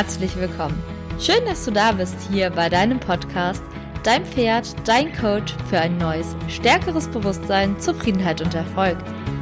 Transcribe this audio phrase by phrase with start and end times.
[0.00, 0.82] herzlich willkommen.
[1.18, 3.62] Schön, dass du da bist hier bei deinem Podcast,
[4.02, 8.96] dein Pferd, dein Coach für ein neues, stärkeres Bewusstsein, Zufriedenheit und Erfolg.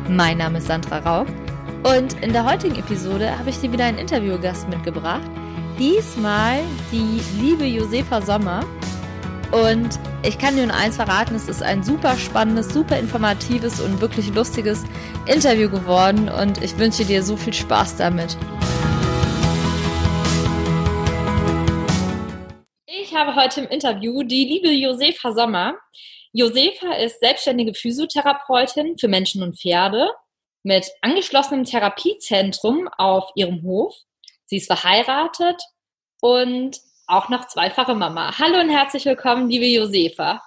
[0.09, 1.29] Mein Name ist Sandra Rauch
[1.85, 5.31] und in der heutigen Episode habe ich dir wieder einen Interviewgast mitgebracht.
[5.79, 6.59] Diesmal
[6.91, 8.65] die liebe Josefa Sommer.
[9.53, 14.01] Und ich kann dir nur eins verraten, es ist ein super spannendes, super informatives und
[14.01, 14.83] wirklich lustiges
[15.27, 18.37] Interview geworden und ich wünsche dir so viel Spaß damit.
[23.19, 25.75] Habe heute im Interview die liebe Josefa Sommer.
[26.33, 30.13] Josefa ist selbstständige Physiotherapeutin für Menschen und Pferde
[30.63, 33.93] mit angeschlossenem Therapiezentrum auf ihrem Hof.
[34.45, 35.61] Sie ist verheiratet
[36.21, 38.39] und auch noch zweifache Mama.
[38.39, 40.41] Hallo und herzlich willkommen, liebe Josefa.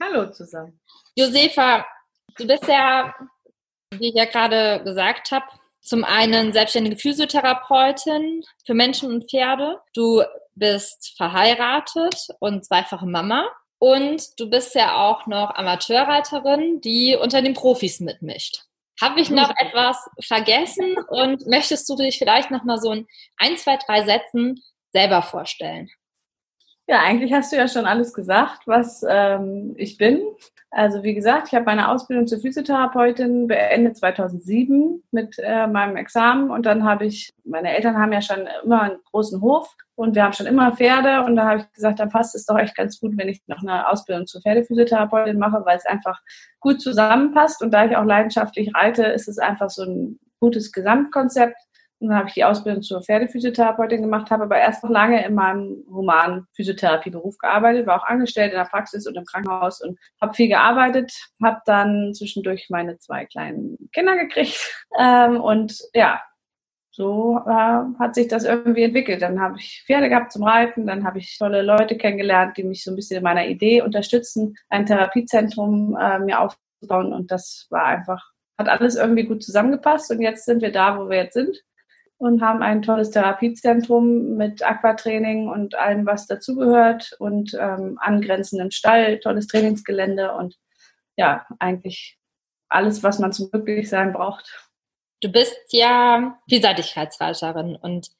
[0.00, 0.78] Hallo zusammen.
[1.16, 1.84] Josefa,
[2.38, 3.12] du bist ja,
[3.96, 5.46] wie ich ja gerade gesagt habe,
[5.80, 9.80] zum einen selbstständige Physiotherapeutin für Menschen und Pferde.
[9.92, 10.22] Du
[10.54, 13.48] bist verheiratet und zweifache Mama.
[13.78, 18.64] Und du bist ja auch noch Amateurreiterin, die unter den Profis mitmischt.
[19.00, 23.06] Habe ich noch etwas vergessen und möchtest du dich vielleicht noch mal so in
[23.38, 24.62] ein, zwei, drei Sätzen
[24.92, 25.88] selber vorstellen?
[26.90, 30.24] Ja, eigentlich hast du ja schon alles gesagt, was ähm, ich bin.
[30.72, 36.50] Also wie gesagt, ich habe meine Ausbildung zur Physiotherapeutin beendet 2007 mit äh, meinem Examen.
[36.50, 40.24] Und dann habe ich, meine Eltern haben ja schon immer einen großen Hof und wir
[40.24, 41.22] haben schon immer Pferde.
[41.22, 43.62] Und da habe ich gesagt, dann passt es doch echt ganz gut, wenn ich noch
[43.62, 46.18] eine Ausbildung zur Pferdephysiotherapeutin mache, weil es einfach
[46.58, 47.62] gut zusammenpasst.
[47.62, 51.54] Und da ich auch leidenschaftlich reite, ist es einfach so ein gutes Gesamtkonzept
[52.08, 55.84] dann habe ich die Ausbildung zur Pferdephysiotherapeutin gemacht, habe aber erst noch lange in meinem
[55.88, 60.48] humanen Physiotherapieberuf gearbeitet, war auch angestellt in der Praxis und im Krankenhaus und habe viel
[60.48, 61.12] gearbeitet,
[61.42, 64.58] habe dann zwischendurch meine zwei kleinen Kinder gekriegt
[64.98, 66.22] ähm, und ja,
[66.90, 69.22] so äh, hat sich das irgendwie entwickelt.
[69.22, 72.82] Dann habe ich Pferde gehabt zum Reiten, dann habe ich tolle Leute kennengelernt, die mich
[72.82, 77.84] so ein bisschen in meiner Idee unterstützen, ein Therapiezentrum äh, mir aufzubauen und das war
[77.84, 78.24] einfach,
[78.58, 81.62] hat alles irgendwie gut zusammengepasst und jetzt sind wir da, wo wir jetzt sind
[82.20, 89.20] und haben ein tolles Therapiezentrum mit Aquatraining und allem, was dazugehört und ähm, angrenzenden Stall,
[89.20, 90.58] tolles Trainingsgelände und
[91.16, 92.18] ja, eigentlich
[92.68, 94.70] alles, was man zum Glücklichsein braucht.
[95.22, 98.10] Du bist ja Vielseitigkeitsreiterin und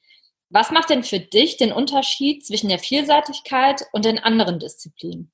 [0.49, 5.31] was macht denn für dich den Unterschied zwischen der Vielseitigkeit und den anderen Disziplinen?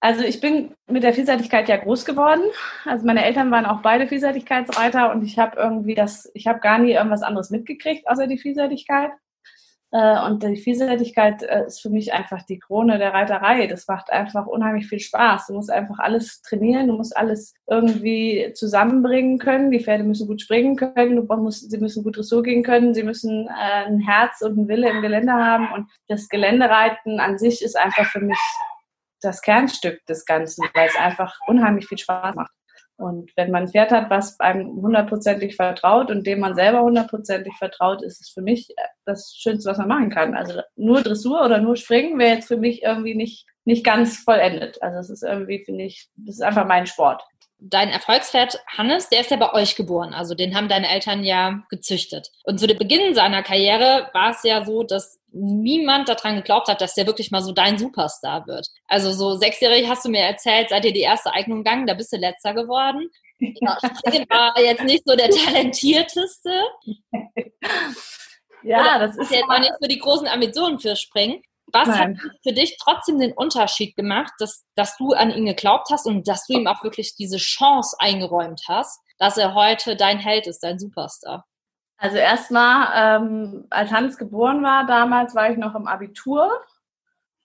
[0.00, 2.42] Also ich bin mit der Vielseitigkeit ja groß geworden.
[2.84, 6.78] Also meine Eltern waren auch beide Vielseitigkeitsreiter und ich habe irgendwie das, ich habe gar
[6.78, 9.10] nie irgendwas anderes mitgekriegt außer die Vielseitigkeit.
[9.92, 13.66] Äh, und die Vielseitigkeit äh, ist für mich einfach die Krone der Reiterei.
[13.66, 15.46] Das macht einfach unheimlich viel Spaß.
[15.46, 19.70] Du musst einfach alles trainieren, du musst alles irgendwie zusammenbringen können.
[19.70, 23.04] Die Pferde müssen gut springen können, du musst, sie müssen gut Dressur gehen können, sie
[23.04, 25.72] müssen äh, ein Herz und ein Wille im Gelände haben.
[25.72, 28.38] Und das Geländereiten an sich ist einfach für mich
[29.26, 32.52] das Kernstück des Ganzen, weil es einfach unheimlich viel Spaß macht.
[32.98, 37.52] Und wenn man ein Pferd hat, was einem hundertprozentig vertraut und dem man selber hundertprozentig
[37.58, 40.34] vertraut, ist es für mich das Schönste, was man machen kann.
[40.34, 44.80] Also nur Dressur oder nur Springen wäre jetzt für mich irgendwie nicht, nicht ganz vollendet.
[44.82, 47.22] Also es ist irgendwie, finde ich, das ist einfach mein Sport
[47.58, 50.12] dein Erfolgspferd Hannes, der ist ja bei euch geboren.
[50.12, 52.30] Also den haben deine Eltern ja gezüchtet.
[52.44, 56.80] Und zu dem Beginn seiner Karriere war es ja so, dass niemand daran geglaubt hat,
[56.80, 58.68] dass der wirklich mal so dein Superstar wird.
[58.86, 62.12] Also so sechsjährig hast du mir erzählt, seid ihr die erste Eignung gegangen, da bist
[62.12, 63.10] du letzter geworden.
[63.38, 63.78] Ja,
[64.28, 66.50] war jetzt nicht so der talentierteste.
[68.62, 71.42] Ja, das ist jetzt auch nicht so die großen Ambitionen für Springen.
[71.76, 72.18] Was Nein.
[72.18, 76.26] hat für dich trotzdem den Unterschied gemacht, dass, dass du an ihn geglaubt hast und
[76.26, 80.60] dass du ihm auch wirklich diese Chance eingeräumt hast, dass er heute dein Held ist,
[80.60, 81.44] dein Superstar?
[81.98, 86.50] Also erstmal, ähm, als Hans geboren war, damals war ich noch im Abitur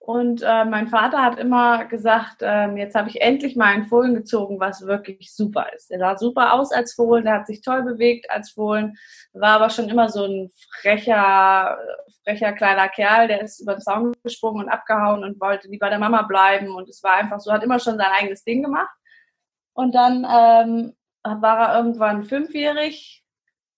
[0.04, 4.16] und äh, mein Vater hat immer gesagt, ähm, jetzt habe ich endlich mal einen Fohlen
[4.16, 5.92] gezogen, was wirklich super ist.
[5.92, 8.98] Er sah super aus als Fohlen, der hat sich toll bewegt als Fohlen,
[9.34, 10.52] war aber schon immer so ein
[10.82, 11.78] frecher,
[12.24, 15.90] frecher kleiner Kerl, der ist über den Zaun gesprungen und abgehauen und wollte nie bei
[15.90, 16.74] der Mama bleiben.
[16.74, 18.90] Und es war einfach so, hat immer schon sein eigenes Ding gemacht.
[19.74, 20.94] Und dann ähm,
[21.24, 23.24] war er irgendwann fünfjährig.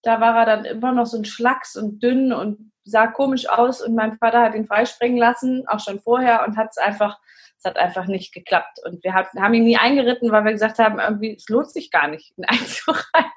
[0.03, 3.81] Da war er dann immer noch so ein Schlacks und dünn und sah komisch aus
[3.81, 7.19] und mein Vater hat ihn freispringen lassen, auch schon vorher und hat es einfach,
[7.57, 8.79] es hat einfach nicht geklappt.
[8.85, 12.07] Und wir haben ihn nie eingeritten, weil wir gesagt haben, irgendwie, es lohnt sich gar
[12.07, 13.31] nicht, ihn einzureiten.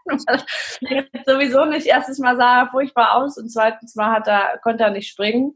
[1.27, 1.87] sowieso nicht.
[1.87, 5.55] Erstes Mal sah er furchtbar aus und zweitens Mal hat er, konnte er nicht springen.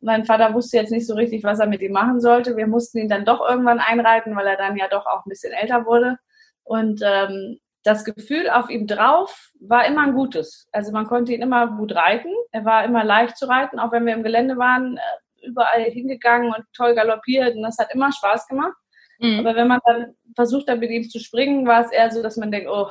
[0.00, 2.56] Mein Vater wusste jetzt nicht so richtig, was er mit ihm machen sollte.
[2.56, 5.52] Wir mussten ihn dann doch irgendwann einreiten, weil er dann ja doch auch ein bisschen
[5.52, 6.18] älter wurde.
[6.64, 10.68] Und ähm, das Gefühl auf ihm drauf war immer ein gutes.
[10.72, 12.32] Also man konnte ihn immer gut reiten.
[12.52, 16.54] Er war immer leicht zu reiten, auch wenn wir im Gelände waren, äh, überall hingegangen
[16.54, 18.76] und toll galoppiert und das hat immer Spaß gemacht.
[19.18, 19.40] Mhm.
[19.40, 22.36] Aber wenn man dann versucht hat, mit ihm zu springen, war es eher so, dass
[22.36, 22.90] man denkt, oh,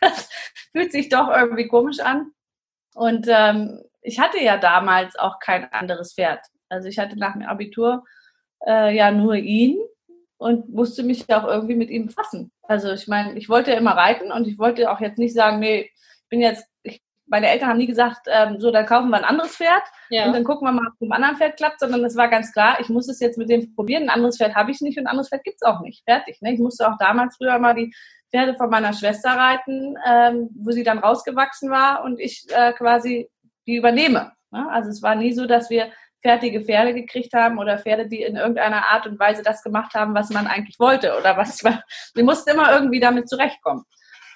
[0.00, 0.28] das
[0.72, 2.32] fühlt sich doch irgendwie komisch an.
[2.94, 6.40] Und ähm, ich hatte ja damals auch kein anderes Pferd.
[6.68, 8.04] Also ich hatte nach dem Abitur
[8.66, 9.78] äh, ja nur ihn
[10.38, 12.52] und musste mich auch irgendwie mit ihm fassen.
[12.62, 15.58] Also ich meine, ich wollte ja immer reiten und ich wollte auch jetzt nicht sagen,
[15.58, 19.18] nee, ich bin jetzt, ich, meine Eltern haben nie gesagt, ähm, so, dann kaufen wir
[19.18, 20.26] ein anderes Pferd ja.
[20.26, 22.28] und dann gucken wir mal, ob es mit einem anderen Pferd klappt, sondern es war
[22.28, 24.04] ganz klar, ich muss es jetzt mit dem probieren.
[24.04, 26.04] Ein anderes Pferd habe ich nicht und ein anderes Pferd gibt es auch nicht.
[26.04, 26.40] Fertig.
[26.40, 26.54] Ne?
[26.54, 27.92] Ich musste auch damals früher mal die
[28.30, 33.28] Pferde von meiner Schwester reiten, ähm, wo sie dann rausgewachsen war und ich äh, quasi
[33.66, 34.32] die übernehme.
[34.50, 34.68] Ne?
[34.70, 35.90] Also es war nie so, dass wir
[36.22, 40.14] fertige Pferde gekriegt haben oder Pferde, die in irgendeiner Art und Weise das gemacht haben,
[40.14, 41.80] was man eigentlich wollte oder was man,
[42.14, 43.84] wir mussten immer irgendwie damit zurechtkommen.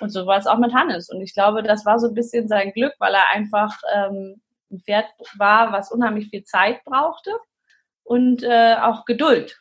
[0.01, 1.11] Und so war es auch mit Hannes.
[1.11, 4.41] Und ich glaube, das war so ein bisschen sein Glück, weil er einfach ähm,
[4.71, 5.07] ein Pferd
[5.37, 7.31] war, was unheimlich viel Zeit brauchte
[8.03, 9.61] und äh, auch Geduld.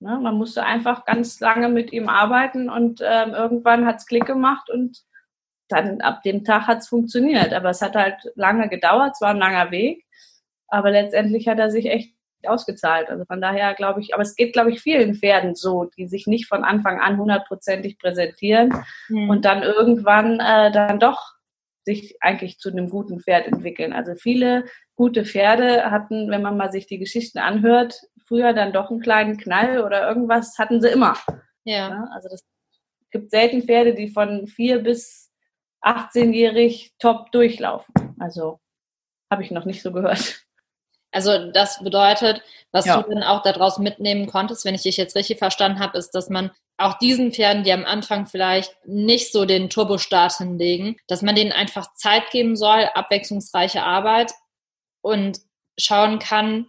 [0.00, 0.18] Ne?
[0.20, 4.68] Man musste einfach ganz lange mit ihm arbeiten und ähm, irgendwann hat es Klick gemacht
[4.70, 5.02] und
[5.68, 7.52] dann ab dem Tag hat es funktioniert.
[7.52, 10.04] Aber es hat halt lange gedauert, es war ein langer Weg.
[10.68, 12.14] Aber letztendlich hat er sich echt
[12.46, 13.08] ausgezahlt.
[13.08, 16.26] Also von daher glaube ich, aber es geht, glaube ich, vielen Pferden so, die sich
[16.26, 18.72] nicht von Anfang an hundertprozentig präsentieren
[19.08, 19.30] mhm.
[19.30, 21.34] und dann irgendwann äh, dann doch
[21.84, 23.92] sich eigentlich zu einem guten Pferd entwickeln.
[23.92, 28.90] Also viele gute Pferde hatten, wenn man mal sich die Geschichten anhört, früher dann doch
[28.90, 31.16] einen kleinen Knall oder irgendwas hatten sie immer.
[31.64, 31.88] Ja.
[31.88, 32.44] ja also das
[33.10, 35.32] gibt selten Pferde, die von vier bis
[35.82, 37.94] 18-jährig top durchlaufen.
[38.18, 38.60] Also
[39.30, 40.44] habe ich noch nicht so gehört.
[41.10, 43.00] Also das bedeutet, was ja.
[43.00, 46.28] du dann auch daraus mitnehmen konntest, wenn ich dich jetzt richtig verstanden habe, ist, dass
[46.28, 51.34] man auch diesen Pferden, die am Anfang vielleicht nicht so den Turbostart hinlegen, dass man
[51.34, 54.32] denen einfach Zeit geben soll, abwechslungsreiche Arbeit
[55.02, 55.40] und
[55.78, 56.68] schauen kann,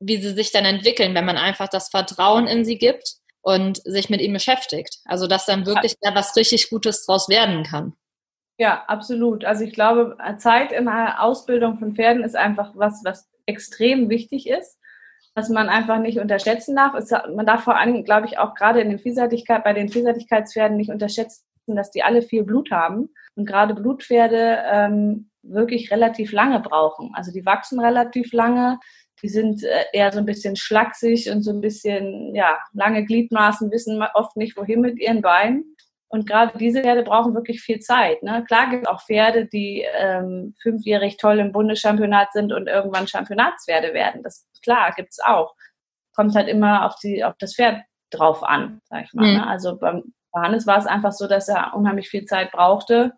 [0.00, 4.08] wie sie sich dann entwickeln, wenn man einfach das Vertrauen in sie gibt und sich
[4.08, 5.00] mit ihnen beschäftigt.
[5.04, 7.94] Also dass dann wirklich da was richtig Gutes draus werden kann.
[8.58, 9.44] Ja, absolut.
[9.44, 14.48] Also ich glaube, Zeit in der Ausbildung von Pferden ist einfach was, was extrem wichtig
[14.48, 14.78] ist,
[15.34, 16.94] was man einfach nicht unterschätzen darf.
[16.94, 20.76] Es, man darf vor allem, glaube ich, auch gerade in den Vielseitigkeit, bei den Vielseitigkeitspferden
[20.76, 26.60] nicht unterschätzen, dass die alle viel Blut haben und gerade Blutpferde ähm, wirklich relativ lange
[26.60, 27.10] brauchen.
[27.14, 28.78] Also die wachsen relativ lange,
[29.22, 33.70] die sind äh, eher so ein bisschen schlaksig und so ein bisschen, ja, lange Gliedmaßen,
[33.70, 35.76] wissen oft nicht, wohin mit ihren Beinen.
[36.12, 38.22] Und gerade diese Pferde brauchen wirklich viel Zeit.
[38.22, 38.44] Ne?
[38.46, 43.94] Klar gibt es auch Pferde, die ähm, fünfjährig toll im Bundeschampionat sind und irgendwann Championatspferde
[43.94, 44.22] werden.
[44.22, 45.54] Das klar, gibt es auch.
[46.14, 47.80] Kommt halt immer auf, die, auf das Pferd
[48.10, 49.26] drauf an, sag ich mal.
[49.26, 49.36] Mhm.
[49.38, 49.46] Ne?
[49.46, 53.14] Also beim Hannes war es einfach so, dass er unheimlich viel Zeit brauchte,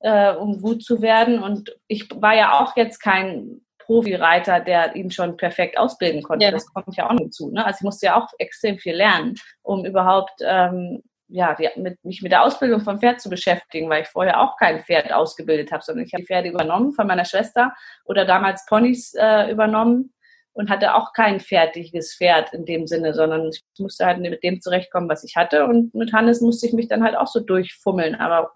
[0.00, 1.42] äh, um gut zu werden.
[1.42, 6.46] Und ich war ja auch jetzt kein Profireiter, der ihn schon perfekt ausbilden konnte.
[6.46, 6.50] Ja.
[6.50, 7.50] Das kommt ja auch hinzu.
[7.50, 7.62] Ne?
[7.62, 12.22] Also ich musste ja auch extrem viel lernen, um überhaupt ähm, ja, die, mit, mich
[12.22, 15.82] mit der Ausbildung vom Pferd zu beschäftigen, weil ich vorher auch kein Pferd ausgebildet habe,
[15.82, 17.74] sondern ich habe Pferde übernommen von meiner Schwester
[18.04, 20.12] oder damals Ponys äh, übernommen
[20.52, 24.60] und hatte auch kein fertiges Pferd in dem Sinne, sondern ich musste halt mit dem
[24.60, 28.14] zurechtkommen, was ich hatte und mit Hannes musste ich mich dann halt auch so durchfummeln,
[28.14, 28.52] aber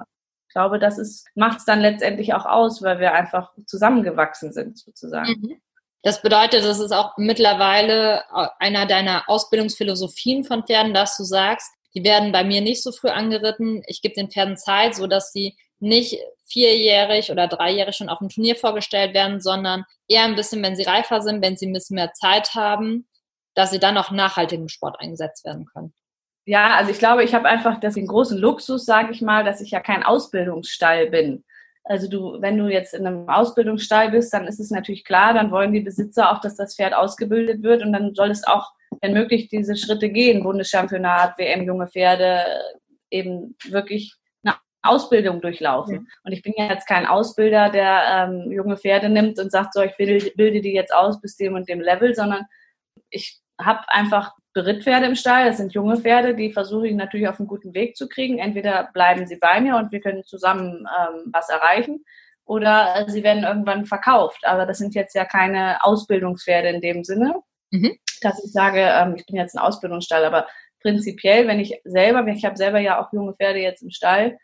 [0.49, 5.37] ich glaube, das macht es dann letztendlich auch aus, weil wir einfach zusammengewachsen sind sozusagen.
[5.41, 5.61] Mhm.
[6.03, 8.23] Das bedeutet, das ist auch mittlerweile
[8.59, 13.09] einer deiner Ausbildungsphilosophien von Pferden, dass du sagst, die werden bei mir nicht so früh
[13.09, 13.83] angeritten.
[13.87, 18.29] Ich gebe den Pferden Zeit, so dass sie nicht vierjährig oder dreijährig schon auf dem
[18.29, 21.95] Turnier vorgestellt werden, sondern eher ein bisschen, wenn sie reifer sind, wenn sie ein bisschen
[21.95, 23.09] mehr Zeit haben,
[23.55, 25.95] dass sie dann auch nachhaltig im Sport eingesetzt werden können.
[26.45, 29.61] Ja, also ich glaube, ich habe einfach das den großen Luxus, sage ich mal, dass
[29.61, 31.45] ich ja kein Ausbildungsstall bin.
[31.85, 35.51] Also du, wenn du jetzt in einem Ausbildungsstall bist, dann ist es natürlich klar, dann
[35.51, 39.13] wollen die Besitzer auch, dass das Pferd ausgebildet wird und dann soll es auch wenn
[39.13, 42.45] möglich, diese Schritte gehen, Bundeschampionat, WM, junge Pferde,
[43.11, 45.95] eben wirklich eine Ausbildung durchlaufen.
[45.95, 46.09] Mhm.
[46.25, 49.83] Und ich bin ja jetzt kein Ausbilder, der ähm, junge Pferde nimmt und sagt, so,
[49.83, 52.45] ich bilde, bilde die jetzt aus bis dem und dem Level, sondern
[53.11, 57.39] ich habe einfach Berittpferde im Stall, das sind junge Pferde, die versuche ich natürlich auf
[57.39, 58.39] einen guten Weg zu kriegen.
[58.39, 62.05] Entweder bleiben sie bei mir und wir können zusammen ähm, was erreichen
[62.45, 64.45] oder sie werden irgendwann verkauft.
[64.45, 67.35] Aber das sind jetzt ja keine Ausbildungspferde in dem Sinne.
[67.71, 70.47] Mhm dass ich sage, ähm, ich bin jetzt ein Ausbildungsstall, aber
[70.81, 74.39] prinzipiell, wenn ich selber, ich habe selber ja auch junge Pferde jetzt im Stall,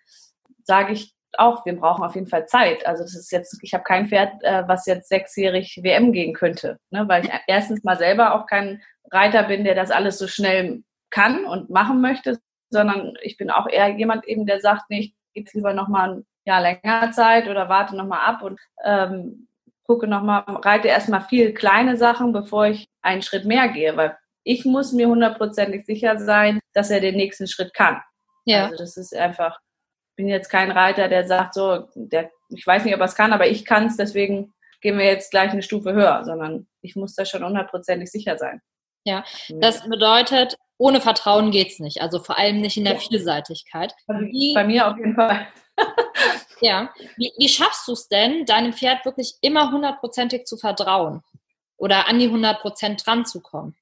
[0.64, 2.87] sage ich auch, wir brauchen auf jeden Fall Zeit.
[2.87, 6.78] Also das ist jetzt, ich habe kein Pferd, äh, was jetzt sechsjährig WM gehen könnte,
[6.90, 7.06] ne?
[7.09, 11.45] weil ich erstens mal selber auch kein Reiter bin, der das alles so schnell kann
[11.45, 12.38] und machen möchte,
[12.71, 16.26] sondern ich bin auch eher jemand eben, der sagt, nee, ich gebe lieber nochmal ein
[16.45, 19.49] Jahr länger Zeit oder warte nochmal ab und ähm,
[19.85, 24.65] gucke nochmal, reite erstmal viel kleine Sachen, bevor ich einen Schritt mehr gehe, weil ich
[24.65, 28.01] muss mir hundertprozentig sicher sein, dass er den nächsten Schritt kann.
[28.45, 28.67] Ja.
[28.67, 29.59] Also das ist einfach,
[30.11, 33.17] ich bin jetzt kein Reiter, der sagt so, der, ich weiß nicht, ob er es
[33.17, 36.95] kann, aber ich kann es, deswegen gehen wir jetzt gleich eine Stufe höher, sondern ich
[36.95, 38.61] muss da schon hundertprozentig sicher sein.
[39.05, 39.25] Ja,
[39.61, 42.03] das bedeutet, ohne Vertrauen geht es nicht.
[42.03, 43.95] Also vor allem nicht in der Vielseitigkeit.
[44.07, 45.47] Also wie, bei mir auf jeden Fall.
[46.61, 46.93] ja.
[47.17, 51.23] Wie, wie schaffst du es denn, deinem Pferd wirklich immer hundertprozentig zu vertrauen?
[51.76, 53.76] Oder an die hundertprozent dran zu kommen?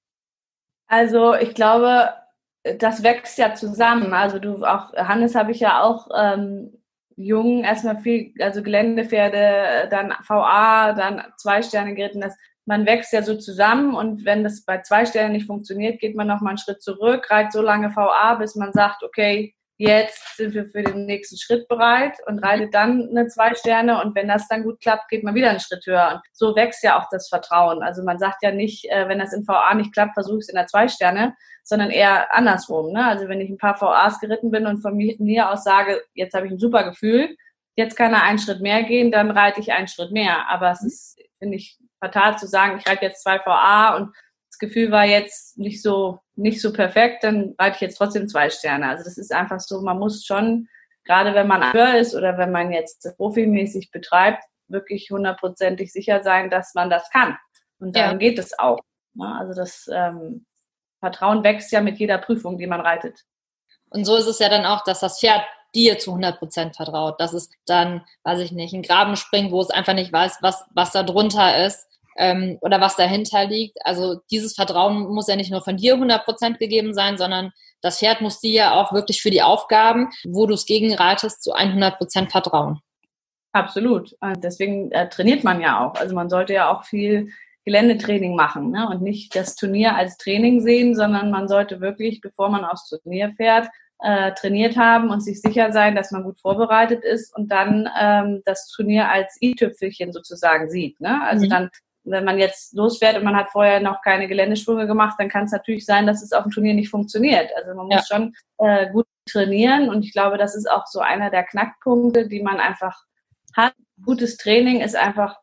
[0.86, 2.12] Also ich glaube,
[2.78, 4.12] das wächst ja zusammen.
[4.12, 6.82] Also du auch, Hannes habe ich ja auch ähm,
[7.16, 12.20] jung erstmal viel, also Geländepferde, dann VA, dann zwei Sterne geritten.
[12.20, 12.36] Das
[12.66, 16.26] man wächst ja so zusammen und wenn das bei zwei Stellen nicht funktioniert, geht man
[16.26, 20.66] nochmal einen Schritt zurück, reiht so lange VA, bis man sagt, okay, jetzt sind wir
[20.66, 24.62] für den nächsten Schritt bereit und reitet dann eine zwei Sterne und wenn das dann
[24.62, 26.12] gut klappt, geht man wieder einen Schritt höher.
[26.14, 27.82] Und so wächst ja auch das Vertrauen.
[27.82, 30.48] Also man sagt ja nicht, äh, wenn das in VA nicht klappt, versuche ich es
[30.48, 32.92] in der zwei Sterne, sondern eher andersrum.
[32.92, 33.04] Ne?
[33.04, 36.46] Also wenn ich ein paar VAs geritten bin und von mir aus sage, jetzt habe
[36.46, 37.36] ich ein super Gefühl,
[37.76, 40.48] jetzt kann er einen Schritt mehr gehen, dann reite ich einen Schritt mehr.
[40.48, 44.14] Aber es ist, finde ich, fatal zu sagen, ich reite jetzt zwei VA und
[44.50, 48.50] das Gefühl war jetzt nicht so, nicht so perfekt, dann reite ich jetzt trotzdem zwei
[48.50, 48.88] Sterne.
[48.88, 50.68] Also das ist einfach so, man muss schon,
[51.04, 56.50] gerade wenn man höher ist oder wenn man jetzt profimäßig betreibt, wirklich hundertprozentig sicher sein,
[56.50, 57.36] dass man das kann.
[57.78, 58.16] Und dann ja.
[58.16, 58.80] geht es auch.
[59.14, 59.36] Ne?
[59.38, 60.46] Also das ähm,
[61.00, 63.20] Vertrauen wächst ja mit jeder Prüfung, die man reitet.
[63.90, 65.42] Und so ist es ja dann auch, dass das Pferd
[65.74, 69.60] dir zu 100 Prozent vertraut, dass es dann, weiß ich nicht, einen Graben springt, wo
[69.60, 73.78] es einfach nicht weiß, was, was da drunter ist ähm, oder was dahinter liegt.
[73.84, 77.98] Also dieses Vertrauen muss ja nicht nur von dir 100 Prozent gegeben sein, sondern das
[77.98, 81.98] Pferd muss dir ja auch wirklich für die Aufgaben, wo du es gegenreitest, zu 100
[81.98, 82.80] Prozent vertrauen.
[83.52, 84.16] Absolut.
[84.38, 85.94] Deswegen äh, trainiert man ja auch.
[85.94, 87.28] Also man sollte ja auch viel
[87.64, 88.88] Geländetraining machen ne?
[88.88, 93.32] und nicht das Turnier als Training sehen, sondern man sollte wirklich, bevor man aufs Turnier
[93.36, 93.68] fährt,
[94.00, 98.42] äh, trainiert haben und sich sicher sein, dass man gut vorbereitet ist und dann ähm,
[98.44, 101.00] das Turnier als i-Tüpfelchen sozusagen sieht.
[101.00, 101.22] Ne?
[101.22, 101.50] Also mhm.
[101.50, 101.70] dann
[102.04, 105.52] wenn man jetzt losfährt und man hat vorher noch keine Geländesprünge gemacht, dann kann es
[105.52, 107.50] natürlich sein, dass es auf dem Turnier nicht funktioniert.
[107.56, 108.16] Also man muss ja.
[108.16, 112.42] schon äh, gut trainieren und ich glaube, das ist auch so einer der Knackpunkte, die
[112.42, 113.04] man einfach
[113.56, 113.74] hat.
[114.04, 115.38] Gutes Training ist einfach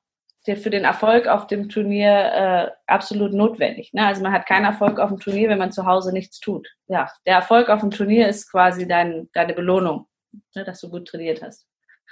[0.47, 3.93] der für den Erfolg auf dem Turnier äh, absolut notwendig.
[3.93, 4.05] Ne?
[4.05, 6.67] Also man hat keinen Erfolg auf dem Turnier, wenn man zu Hause nichts tut.
[6.87, 10.07] Ja, der Erfolg auf dem Turnier ist quasi dein, deine Belohnung,
[10.55, 11.67] ne, dass du gut trainiert hast.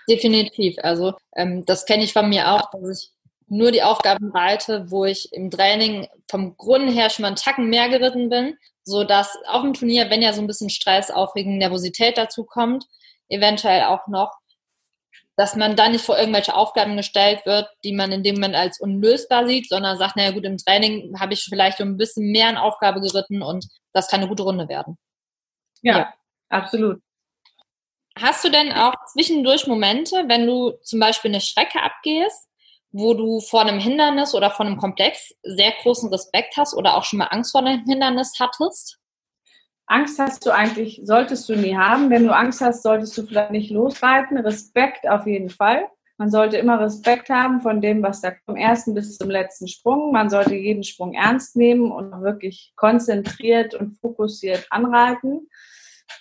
[0.07, 0.75] Definitiv.
[0.81, 3.11] Also ähm, das kenne ich von mir auch, dass ich
[3.49, 7.69] nur die Aufgaben reite, wo ich im Training vom Grund her schon mal einen Tacken
[7.69, 11.57] mehr geritten bin, so dass auf dem Turnier, wenn ja so ein bisschen Stress, Aufregung,
[11.57, 12.85] Nervosität dazu kommt,
[13.29, 14.33] eventuell auch noch,
[15.35, 18.81] dass man da nicht vor irgendwelche Aufgaben gestellt wird, die man in dem Moment als
[18.81, 22.61] unlösbar sieht, sondern sagt, naja gut, im Training habe ich vielleicht ein bisschen mehr eine
[22.61, 24.97] Aufgabe geritten und das kann eine gute Runde werden.
[25.81, 26.13] Ja, ja.
[26.49, 27.01] absolut.
[28.17, 32.48] Hast du denn auch zwischendurch Momente, wenn du zum Beispiel eine Strecke abgehst,
[32.91, 37.03] wo du vor einem Hindernis oder vor einem Komplex sehr großen Respekt hast oder auch
[37.03, 38.99] schon mal Angst vor einem Hindernis hattest?
[39.85, 42.09] Angst hast du eigentlich, solltest du nie haben.
[42.09, 44.37] Wenn du Angst hast, solltest du vielleicht nicht losreiten.
[44.37, 45.87] Respekt auf jeden Fall.
[46.19, 50.11] Man sollte immer Respekt haben von dem, was da vom ersten bis zum letzten Sprung.
[50.11, 55.47] Man sollte jeden Sprung ernst nehmen und wirklich konzentriert und fokussiert anreiten.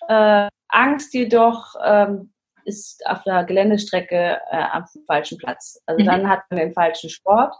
[0.06, 2.32] Äh, Angst jedoch ähm,
[2.68, 5.82] ist auf der Geländestrecke äh, am falschen Platz.
[5.86, 6.06] Also mhm.
[6.06, 7.54] dann hat man den falschen Sport.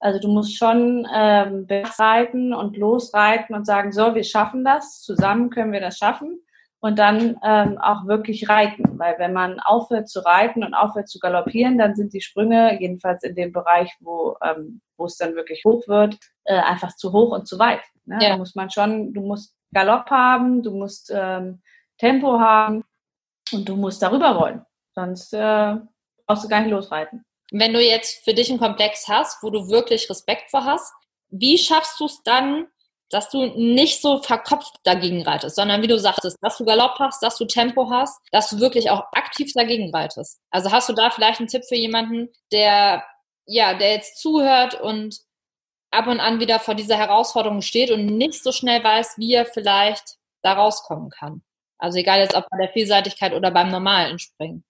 [0.00, 1.66] Also du musst schon ähm,
[1.98, 6.40] reiten und losreiten und sagen, so, wir schaffen das, zusammen können wir das schaffen
[6.80, 8.98] und dann ähm, auch wirklich reiten.
[8.98, 13.22] Weil wenn man aufhört zu reiten und aufhört zu galoppieren, dann sind die Sprünge, jedenfalls
[13.22, 17.32] in dem Bereich, wo, ähm, wo es dann wirklich hoch wird, äh, einfach zu hoch
[17.32, 17.82] und zu weit.
[18.06, 18.18] Ne?
[18.22, 18.30] Ja.
[18.30, 21.60] Da muss man schon, du musst Galopp haben, du musst ähm,
[21.98, 22.84] Tempo haben
[23.52, 24.64] und du musst darüber wollen.
[24.94, 25.76] Sonst äh,
[26.26, 27.24] brauchst du gar nicht losreiten.
[27.52, 30.92] Wenn du jetzt für dich einen Komplex hast, wo du wirklich Respekt vor hast,
[31.30, 32.66] wie schaffst du es dann,
[33.08, 37.22] dass du nicht so verkopft dagegen reitest, sondern wie du sagtest, dass du Galopp hast,
[37.22, 40.40] dass du Tempo hast, dass du wirklich auch aktiv dagegen reitest.
[40.50, 43.02] Also hast du da vielleicht einen Tipp für jemanden, der
[43.46, 45.20] ja, der jetzt zuhört und
[45.90, 49.44] ab und an wieder vor dieser Herausforderung steht und nicht so schnell weiß, wie er
[49.44, 51.42] vielleicht da rauskommen kann?
[51.80, 54.64] Also egal jetzt ob bei der Vielseitigkeit oder beim normalen Springen.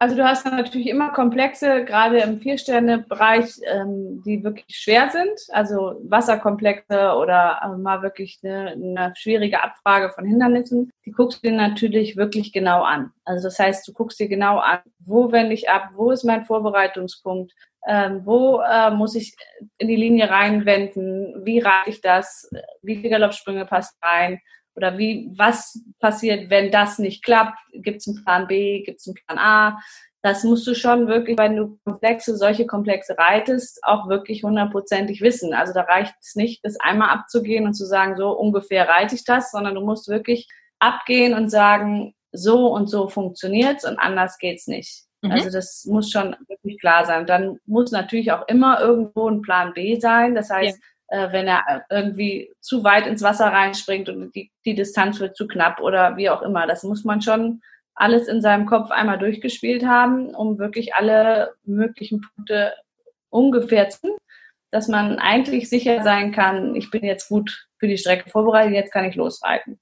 [0.00, 5.40] Also du hast natürlich immer Komplexe, gerade im Vier-Sterne-Bereich, ähm, die wirklich schwer sind.
[5.48, 10.92] Also Wasserkomplexe oder äh, mal wirklich eine, eine, schwierige Abfrage von Hindernissen.
[11.04, 13.10] Die guckst du dir natürlich wirklich genau an.
[13.24, 16.44] Also das heißt, du guckst dir genau an, wo wende ich ab, wo ist mein
[16.44, 17.52] Vorbereitungspunkt,
[17.88, 19.34] ähm, wo äh, muss ich
[19.78, 22.48] in die Linie reinwenden, wie reite ich das,
[22.82, 24.38] wie viele Galoppsprünge passt rein
[24.78, 27.58] oder wie, was passiert, wenn das nicht klappt?
[27.72, 28.82] Gibt es einen Plan B?
[28.84, 29.80] Gibt es einen Plan A?
[30.22, 35.52] Das musst du schon wirklich, wenn du komplexe, solche komplexe reitest, auch wirklich hundertprozentig wissen.
[35.52, 39.24] Also da reicht es nicht, das einmal abzugehen und zu sagen, so ungefähr reite ich
[39.24, 44.68] das, sondern du musst wirklich abgehen und sagen, so und so funktioniert's und anders geht's
[44.68, 45.06] nicht.
[45.22, 45.32] Mhm.
[45.32, 47.26] Also das muss schon wirklich klar sein.
[47.26, 50.36] Dann muss natürlich auch immer irgendwo ein Plan B sein.
[50.36, 55.20] Das heißt, ja wenn er irgendwie zu weit ins Wasser reinspringt und die, die Distanz
[55.20, 56.66] wird zu knapp oder wie auch immer.
[56.66, 57.60] Das muss man schon
[57.94, 62.74] alles in seinem Kopf einmal durchgespielt haben, um wirklich alle möglichen Punkte
[63.30, 64.16] ungefähr zu,
[64.70, 68.92] dass man eigentlich sicher sein kann, ich bin jetzt gut für die Strecke vorbereitet, jetzt
[68.92, 69.80] kann ich losreiten.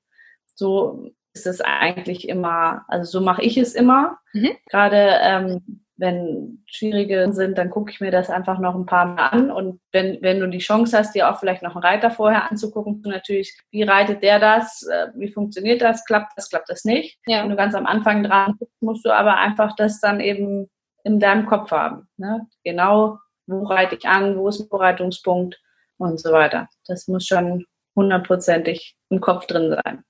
[0.55, 4.19] So ist es eigentlich immer, also so mache ich es immer.
[4.33, 4.53] Mhm.
[4.71, 9.29] Gerade ähm, wenn schwierige sind, dann gucke ich mir das einfach noch ein paar Mal
[9.29, 9.51] an.
[9.51, 13.01] Und wenn, wenn du die Chance hast, dir auch vielleicht noch einen Reiter vorher anzugucken,
[13.05, 17.19] natürlich, wie reitet der das, äh, wie funktioniert das, klappt das, klappt das nicht.
[17.27, 17.43] Ja.
[17.43, 20.69] Wenn du ganz am Anfang dran bist, musst du aber einfach das dann eben
[21.05, 22.09] in deinem Kopf haben.
[22.19, 22.47] Ne?
[22.65, 25.59] Genau, wo reite ich an, wo ist ein Vorbereitungspunkt
[25.99, 26.69] und so weiter.
[26.87, 30.05] Das muss schon hundertprozentig im Kopf drin sein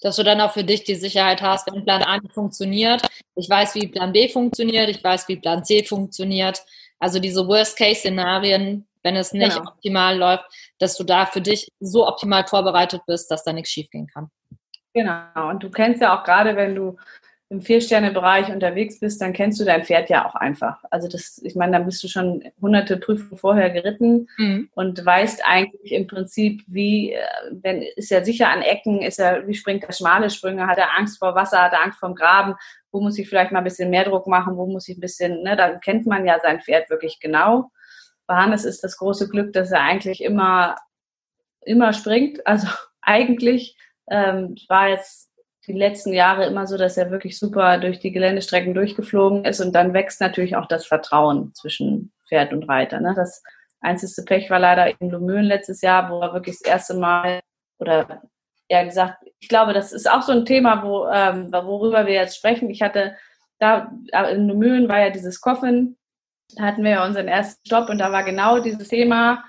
[0.00, 3.02] dass du dann auch für dich die Sicherheit hast, wenn Plan A nicht funktioniert.
[3.36, 6.62] Ich weiß, wie Plan B funktioniert, ich weiß, wie Plan C funktioniert.
[6.98, 9.70] Also diese Worst-Case-Szenarien, wenn es nicht genau.
[9.70, 10.44] optimal läuft,
[10.78, 14.30] dass du da für dich so optimal vorbereitet bist, dass da nichts schiefgehen kann.
[14.94, 15.50] Genau.
[15.50, 16.96] Und du kennst ja auch gerade, wenn du
[17.54, 20.82] im Vier-Sterne-Bereich unterwegs bist, dann kennst du dein Pferd ja auch einfach.
[20.90, 24.68] Also das, ich meine, dann bist du schon hunderte Prüfungen vorher geritten mhm.
[24.74, 29.46] und weißt eigentlich im Prinzip, wie, äh, wenn, ist er sicher an Ecken, ist er,
[29.46, 32.54] wie springt er schmale Sprünge, hat er Angst vor Wasser, hat er Angst vor Graben,
[32.90, 35.42] wo muss ich vielleicht mal ein bisschen mehr Druck machen, wo muss ich ein bisschen,
[35.42, 37.70] ne, dann kennt man ja sein Pferd wirklich genau.
[38.26, 40.76] Bei Hannes ist das große Glück, dass er eigentlich immer,
[41.62, 42.44] immer springt.
[42.46, 42.66] Also
[43.00, 43.76] eigentlich
[44.10, 45.23] ähm, war jetzt
[45.66, 49.72] die letzten Jahre immer so, dass er wirklich super durch die Geländestrecken durchgeflogen ist und
[49.72, 53.00] dann wächst natürlich auch das Vertrauen zwischen Pferd und Reiter.
[53.00, 53.14] Ne?
[53.16, 53.42] Das
[53.80, 57.40] einzige Pech war leider in Lumülen letztes Jahr, wo er wirklich das erste Mal
[57.78, 58.22] oder
[58.68, 62.36] eher gesagt, ich glaube, das ist auch so ein Thema, wo, ähm, worüber wir jetzt
[62.36, 62.70] sprechen.
[62.70, 63.16] Ich hatte
[63.58, 63.90] da
[64.30, 65.96] in Lumülen war ja dieses Coffin,
[66.56, 69.44] da hatten wir ja unseren ersten Stopp und da war genau dieses Thema,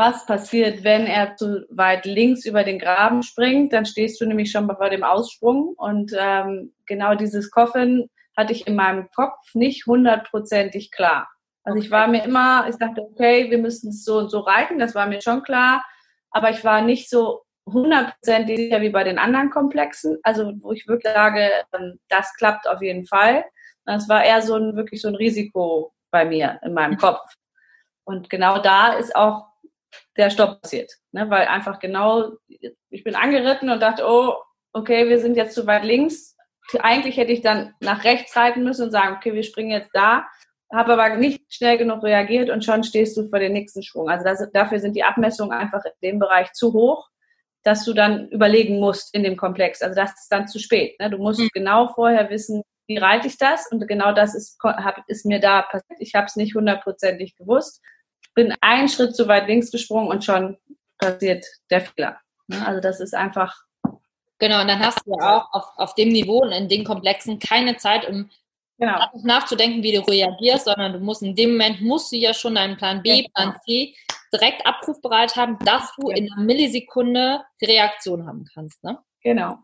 [0.00, 3.74] was passiert, wenn er zu weit links über den Graben springt.
[3.74, 5.74] Dann stehst du nämlich schon vor dem Aussprung.
[5.76, 11.28] Und ähm, genau dieses Coffin hatte ich in meinem Kopf nicht hundertprozentig klar.
[11.64, 14.78] Also ich war mir immer, ich dachte, okay, wir müssen es so und so reiten,
[14.78, 15.84] das war mir schon klar.
[16.30, 20.16] Aber ich war nicht so hundertprozentig sicher wie bei den anderen Komplexen.
[20.22, 23.44] Also wo ich wirklich sage, ähm, das klappt auf jeden Fall.
[23.84, 27.20] Das war eher so ein, wirklich so ein Risiko bei mir in meinem Kopf.
[28.04, 29.49] Und genau da ist auch
[30.20, 30.92] der Stopp passiert.
[31.12, 31.28] Ne?
[31.30, 32.32] Weil einfach genau,
[32.90, 34.34] ich bin angeritten und dachte, oh,
[34.72, 36.36] okay, wir sind jetzt zu weit links.
[36.78, 40.26] Eigentlich hätte ich dann nach rechts reiten müssen und sagen, okay, wir springen jetzt da.
[40.72, 44.08] Habe aber nicht schnell genug reagiert und schon stehst du vor dem nächsten Schwung.
[44.08, 47.08] Also das, dafür sind die Abmessungen einfach in dem Bereich zu hoch,
[47.64, 49.82] dass du dann überlegen musst in dem Komplex.
[49.82, 51.00] Also das ist dann zu spät.
[51.00, 51.10] Ne?
[51.10, 51.48] Du musst mhm.
[51.52, 53.66] genau vorher wissen, wie reite ich das?
[53.72, 55.98] Und genau das ist, hab, ist mir da passiert.
[56.00, 57.80] Ich habe es nicht hundertprozentig gewusst
[58.34, 60.56] bin einen Schritt zu weit links gesprungen und schon
[60.98, 62.20] passiert der Fehler.
[62.48, 62.66] Ne?
[62.66, 63.64] Also das ist einfach.
[64.38, 67.38] Genau, und dann hast du ja auch auf, auf dem Niveau und in den Komplexen
[67.38, 68.30] keine Zeit, um
[68.78, 68.98] genau.
[69.22, 72.76] nachzudenken, wie du reagierst, sondern du musst in dem Moment musst du ja schon deinen
[72.76, 73.94] Plan B, Plan C
[74.32, 78.82] direkt abrufbereit haben, dass du in einer Millisekunde die Reaktion haben kannst.
[78.82, 78.98] Ne?
[79.22, 79.58] Genau.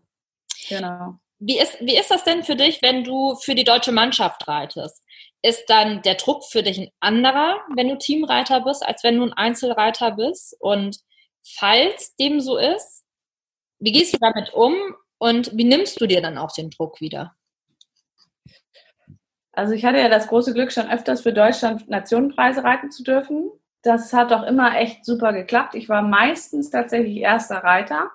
[0.69, 1.15] Genau.
[1.39, 5.03] Wie ist, wie ist das denn für dich, wenn du für die deutsche Mannschaft reitest?
[5.43, 9.25] Ist dann der Druck für dich ein anderer, wenn du Teamreiter bist, als wenn du
[9.25, 10.57] ein Einzelreiter bist?
[10.61, 10.99] Und
[11.45, 13.05] falls dem so ist,
[13.79, 14.75] wie gehst du damit um
[15.19, 17.37] und wie nimmst du dir dann auch den Druck wieder?
[19.53, 23.51] Also ich hatte ja das große Glück, schon öfters für Deutschland Nationenpreise reiten zu dürfen.
[23.83, 25.75] Das hat auch immer echt super geklappt.
[25.75, 28.11] Ich war meistens tatsächlich erster Reiter,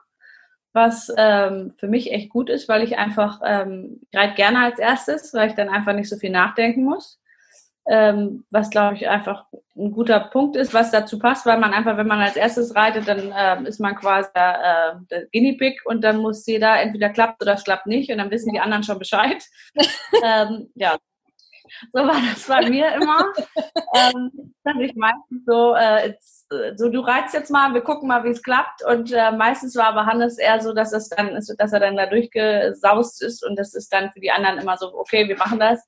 [0.74, 5.34] was ähm, für mich echt gut ist, weil ich einfach ähm, reite gerne als erstes,
[5.34, 7.22] weil ich dann einfach nicht so viel nachdenken muss
[7.88, 11.98] ähm, was glaube ich einfach ein guter Punkt ist, was dazu passt, weil man einfach,
[11.98, 15.82] wenn man als erstes reitet, dann äh, ist man quasi der, äh, der Guinea Pig
[15.86, 18.84] und dann muss jeder entweder klappt oder es klappt nicht und dann wissen die anderen
[18.84, 19.44] schon Bescheid.
[20.24, 20.98] ähm, ja,
[21.94, 23.26] So war das bei mir immer.
[23.96, 28.24] ähm, dass ich meistens so, äh, jetzt, so, du reizt jetzt mal, wir gucken mal,
[28.24, 28.84] wie es klappt.
[28.84, 32.06] Und äh, meistens war aber Hannes eher so, dass es dann dass er dann da
[32.06, 35.82] durchgesaust ist und das ist dann für die anderen immer so, okay, wir machen das.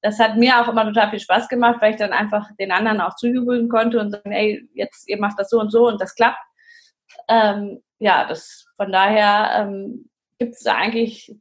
[0.00, 3.00] Das hat mir auch immer total viel Spaß gemacht, weil ich dann einfach den anderen
[3.00, 6.14] auch zujubeln konnte und sagen, ey, jetzt ihr macht das so und so und das
[6.14, 6.38] klappt.
[7.28, 11.34] Ähm, ja, das von daher ähm, gibt es da eigentlich,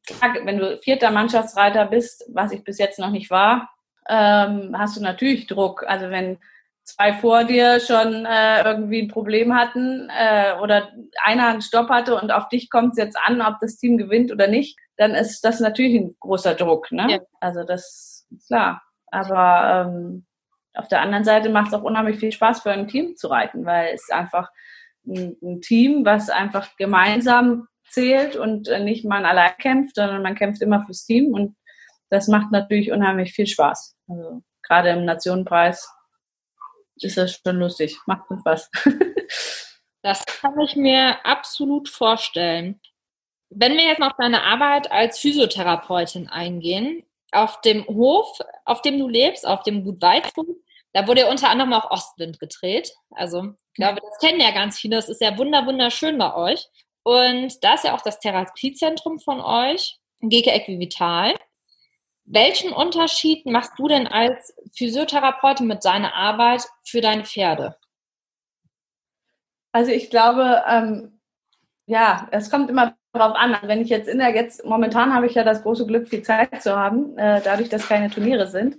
[0.44, 3.70] wenn du vierter Mannschaftsreiter bist, was ich bis jetzt noch nicht war,
[4.10, 5.84] ähm, hast du natürlich Druck.
[5.88, 6.38] Also wenn
[6.84, 10.90] zwei vor dir schon äh, irgendwie ein Problem hatten äh, oder
[11.24, 14.32] einer einen Stopp hatte und auf dich kommt es jetzt an, ob das Team gewinnt
[14.32, 16.92] oder nicht, dann ist das natürlich ein großer Druck.
[16.92, 17.08] Ne?
[17.10, 17.20] Ja.
[17.42, 18.82] Also das ist klar.
[19.08, 20.26] Aber ähm,
[20.74, 23.66] auf der anderen Seite macht es auch unheimlich viel Spaß für ein Team zu reiten,
[23.66, 24.50] weil es einfach
[25.06, 30.36] ein, ein Team, was einfach gemeinsam zählt und äh, nicht man allein kämpft, sondern man
[30.36, 31.56] kämpft immer fürs Team und
[32.10, 33.97] das macht natürlich unheimlich viel Spaß.
[34.08, 35.90] Also gerade im Nationenpreis
[36.96, 38.70] ist das schon lustig, macht mir Spaß.
[40.02, 42.80] das kann ich mir absolut vorstellen.
[43.50, 48.98] Wenn wir jetzt mal auf deine Arbeit als Physiotherapeutin eingehen, auf dem Hof, auf dem
[48.98, 50.50] du lebst, auf dem Gut Weizgrund,
[50.94, 52.92] da wurde ja unter anderem auch Ostwind gedreht.
[53.12, 54.96] Also ich glaube, das kennen ja ganz viele.
[54.96, 56.68] Das ist ja wunder wunderschön bei euch.
[57.04, 61.36] Und da ist ja auch das Therapiezentrum von euch, Geke Equivital.
[62.30, 67.78] Welchen Unterschied machst du denn als Physiotherapeutin mit deiner Arbeit für deine Pferde?
[69.72, 71.22] Also ich glaube, ähm,
[71.86, 73.58] ja, es kommt immer darauf an.
[73.64, 76.62] Wenn ich jetzt in der jetzt momentan habe ich ja das große Glück, viel Zeit
[76.62, 78.76] zu haben, äh, dadurch, dass keine Turniere sind.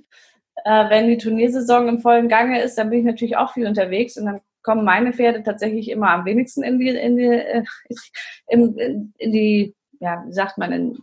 [0.64, 4.18] Äh, wenn die Turniersaison im vollen Gange ist, dann bin ich natürlich auch viel unterwegs
[4.18, 7.64] und dann kommen meine Pferde tatsächlich immer am wenigsten in die, in die, äh,
[8.48, 10.98] in, in die ja, wie sagt man, in,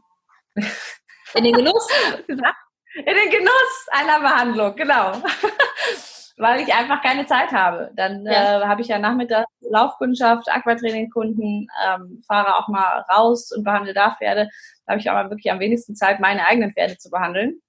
[1.36, 1.88] in den Genuss?
[2.28, 5.14] in den Genuss einer Behandlung, genau.
[6.38, 7.92] Weil ich einfach keine Zeit habe.
[7.96, 8.62] Dann ja.
[8.62, 14.16] äh, habe ich ja nachmittags Laufkundschaft, Aquatrainingkunden, ähm, fahre auch mal raus und behandle da
[14.16, 14.50] Pferde.
[14.86, 17.62] Da habe ich aber wirklich am wenigsten Zeit, meine eigenen Pferde zu behandeln.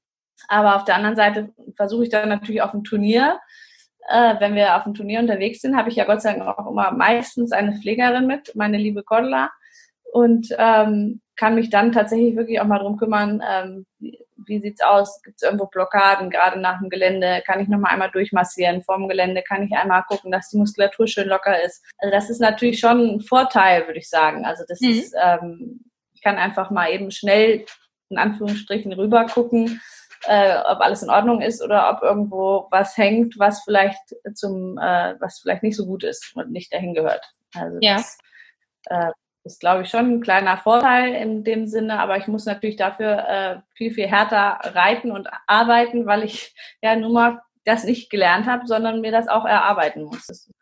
[0.49, 3.39] Aber auf der anderen Seite versuche ich dann natürlich auf dem Turnier
[4.09, 6.71] äh, wenn wir auf dem Turnier unterwegs sind, habe ich ja Gott sei Dank auch
[6.71, 9.51] immer meistens eine Pflegerin mit, meine liebe Cordula,
[10.13, 14.83] und ähm, kann mich dann tatsächlich wirklich auch mal drum kümmern, ähm, wie, wie sieht's
[14.83, 15.21] aus?
[15.23, 17.43] Gibt es irgendwo Blockaden, gerade nach dem Gelände?
[17.47, 18.83] Kann ich nochmal einmal durchmassieren?
[18.83, 21.85] Vorm Gelände kann ich einmal gucken, dass die Muskulatur schön locker ist.
[21.99, 24.45] Also das ist natürlich schon ein Vorteil, würde ich sagen.
[24.45, 24.91] Also das mhm.
[24.91, 25.81] ist, ähm,
[26.15, 27.65] ich kann einfach mal eben schnell
[28.09, 29.81] in Anführungsstrichen rüber gucken
[30.27, 34.01] äh, ob alles in Ordnung ist oder ob irgendwo was hängt, was vielleicht
[34.35, 37.25] zum, äh, was vielleicht nicht so gut ist und nicht dahin gehört.
[37.55, 37.97] Also ja.
[37.97, 38.19] das
[38.87, 39.11] äh,
[39.47, 43.29] ist, glaube ich, schon ein kleiner Vorteil in dem Sinne, aber ich muss natürlich dafür
[43.29, 48.47] äh, viel, viel härter reiten und arbeiten, weil ich ja nun mal das nicht gelernt
[48.47, 50.27] habe, sondern mir das auch erarbeiten muss.
[50.27, 50.55] Das ist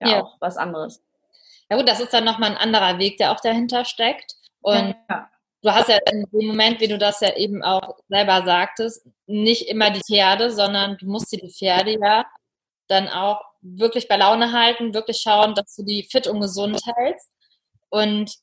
[0.00, 0.22] ja, ja.
[0.22, 1.02] auch was anderes.
[1.70, 4.34] Ja gut, das ist dann nochmal ein anderer Weg, der auch dahinter steckt.
[4.60, 5.28] Und ja
[5.62, 9.68] du hast ja in dem Moment, wie du das ja eben auch selber sagtest, nicht
[9.68, 12.26] immer die Pferde, sondern du musst dir die Pferde ja
[12.88, 17.30] dann auch wirklich bei Laune halten, wirklich schauen, dass du die fit und gesund hältst.
[17.92, 18.34] Und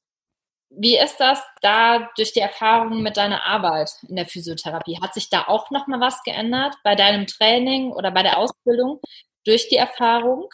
[0.70, 5.00] wie ist das da durch die Erfahrung mit deiner Arbeit in der Physiotherapie?
[5.02, 9.02] Hat sich da auch nochmal was geändert bei deinem Training oder bei der Ausbildung
[9.46, 10.48] durch die Erfahrung?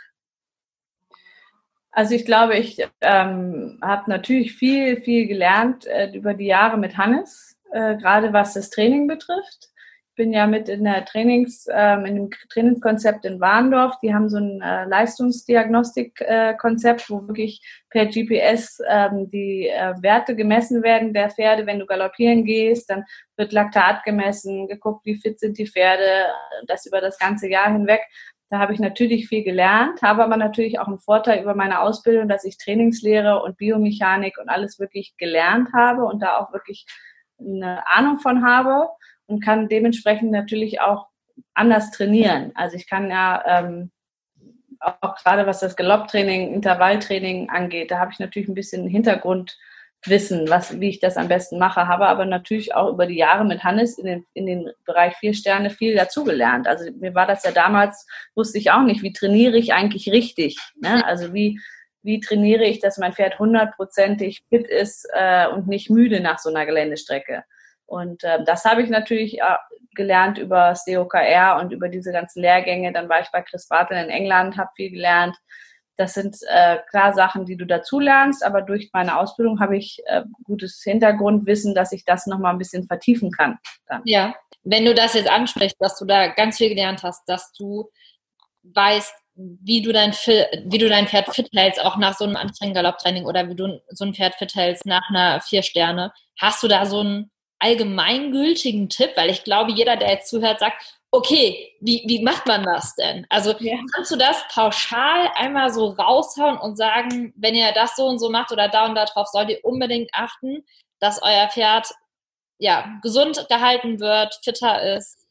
[1.91, 6.97] Also ich glaube, ich ähm, habe natürlich viel, viel gelernt äh, über die Jahre mit
[6.97, 9.69] Hannes, äh, gerade was das Training betrifft.
[10.15, 13.99] Bin ja mit in der Trainings, ähm, in dem Trainingskonzept in Warndorf.
[14.01, 20.83] Die haben so ein äh, Leistungsdiagnostik-Konzept, wo wirklich per GPS ähm, die äh, Werte gemessen
[20.83, 21.65] werden der Pferde.
[21.65, 23.03] Wenn du galoppieren gehst, dann
[23.35, 26.27] wird Laktat gemessen, geguckt, wie fit sind die Pferde,
[26.67, 28.01] das über das ganze Jahr hinweg.
[28.49, 32.29] Da habe ich natürlich viel gelernt, habe aber natürlich auch einen Vorteil über meine Ausbildung,
[32.29, 36.85] dass ich Trainingslehre und Biomechanik und alles wirklich gelernt habe und da auch wirklich
[37.39, 38.87] eine Ahnung von habe
[39.27, 41.07] und kann dementsprechend natürlich auch
[41.53, 42.51] anders trainieren.
[42.55, 43.91] Also ich kann ja ähm,
[44.79, 49.57] auch gerade was das Galopptraining, Intervalltraining angeht, da habe ich natürlich ein bisschen Hintergrund
[50.07, 53.43] wissen, was, wie ich das am besten mache, habe aber natürlich auch über die Jahre
[53.43, 56.67] mit Hannes in den, in den Bereich vier Sterne viel dazugelernt.
[56.67, 60.59] Also mir war das ja damals, wusste ich auch nicht, wie trainiere ich eigentlich richtig.
[60.79, 61.03] Ne?
[61.05, 61.59] Also wie,
[62.03, 66.49] wie trainiere ich, dass mein Pferd hundertprozentig fit ist äh, und nicht müde nach so
[66.49, 67.43] einer Geländestrecke.
[67.85, 69.57] Und äh, das habe ich natürlich äh,
[69.95, 72.91] gelernt über das DOKR und über diese ganzen Lehrgänge.
[72.93, 75.35] Dann war ich bei Chris Barton in England, habe viel gelernt.
[75.97, 80.23] Das sind äh, klar Sachen, die du dazulernst, aber durch meine Ausbildung habe ich äh,
[80.43, 83.57] gutes Hintergrundwissen, dass ich das nochmal ein bisschen vertiefen kann.
[83.87, 84.01] Dann.
[84.03, 84.35] Ja.
[84.63, 87.89] wenn du das jetzt ansprichst, dass du da ganz viel gelernt hast, dass du
[88.63, 92.83] weißt, wie du dein, wie du dein Pferd fit hältst, auch nach so einem anstrengenden
[92.83, 96.13] Galopptraining oder wie du so ein Pferd fit hältst nach einer vier Sterne.
[96.39, 97.31] Hast du da so einen
[97.65, 99.11] allgemeingültigen Tipp?
[99.15, 103.25] Weil ich glaube, jeder, der jetzt zuhört, sagt, okay, wie, wie macht man das denn?
[103.29, 103.77] Also ja.
[103.93, 108.29] kannst du das pauschal einmal so raushauen und sagen, wenn ihr das so und so
[108.29, 110.63] macht oder da und da drauf, sollt ihr unbedingt achten,
[110.99, 111.87] dass euer Pferd
[112.57, 115.25] ja gesund gehalten wird, fitter ist?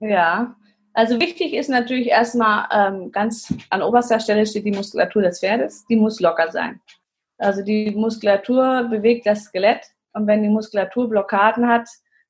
[0.00, 0.56] Ja,
[0.94, 5.84] also wichtig ist natürlich erstmal ähm, ganz an oberster Stelle steht die Muskulatur des Pferdes.
[5.86, 6.80] Die muss locker sein.
[7.38, 9.86] Also die Muskulatur bewegt das Skelett
[10.18, 11.88] und wenn die Muskulatur Blockaden hat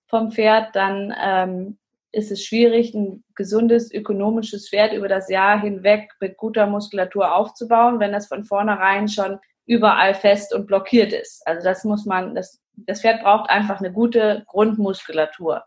[0.09, 1.79] vom Pferd, dann ähm,
[2.13, 7.99] ist es schwierig, ein gesundes, ökonomisches Pferd über das Jahr hinweg mit guter Muskulatur aufzubauen,
[7.99, 11.47] wenn das von vornherein schon überall fest und blockiert ist.
[11.47, 15.65] Also das muss man, das, das Pferd braucht einfach eine gute Grundmuskulatur.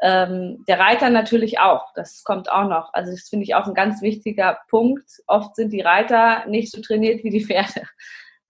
[0.00, 2.94] Ähm, der Reiter natürlich auch, das kommt auch noch.
[2.94, 5.10] Also das finde ich auch ein ganz wichtiger Punkt.
[5.26, 7.82] Oft sind die Reiter nicht so trainiert wie die Pferde.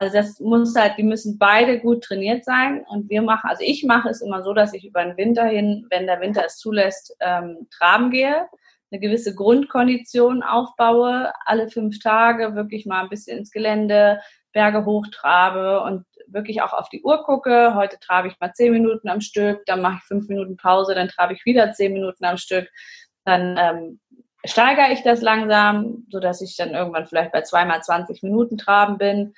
[0.01, 2.85] Also das muss halt, die müssen beide gut trainiert sein.
[2.89, 5.87] Und wir machen, also ich mache es immer so, dass ich über den Winter hin,
[5.91, 8.49] wenn der Winter es zulässt, ähm, traben gehe,
[8.91, 14.21] eine gewisse Grundkondition aufbaue, alle fünf Tage wirklich mal ein bisschen ins Gelände,
[14.53, 17.75] Berge hochtrabe und wirklich auch auf die Uhr gucke.
[17.75, 21.09] Heute trabe ich mal zehn Minuten am Stück, dann mache ich fünf Minuten Pause, dann
[21.09, 22.71] trabe ich wieder zehn Minuten am Stück.
[23.27, 24.01] Dann ähm,
[24.45, 28.97] steigere ich das langsam, so dass ich dann irgendwann vielleicht bei zweimal 20 Minuten traben
[28.97, 29.35] bin.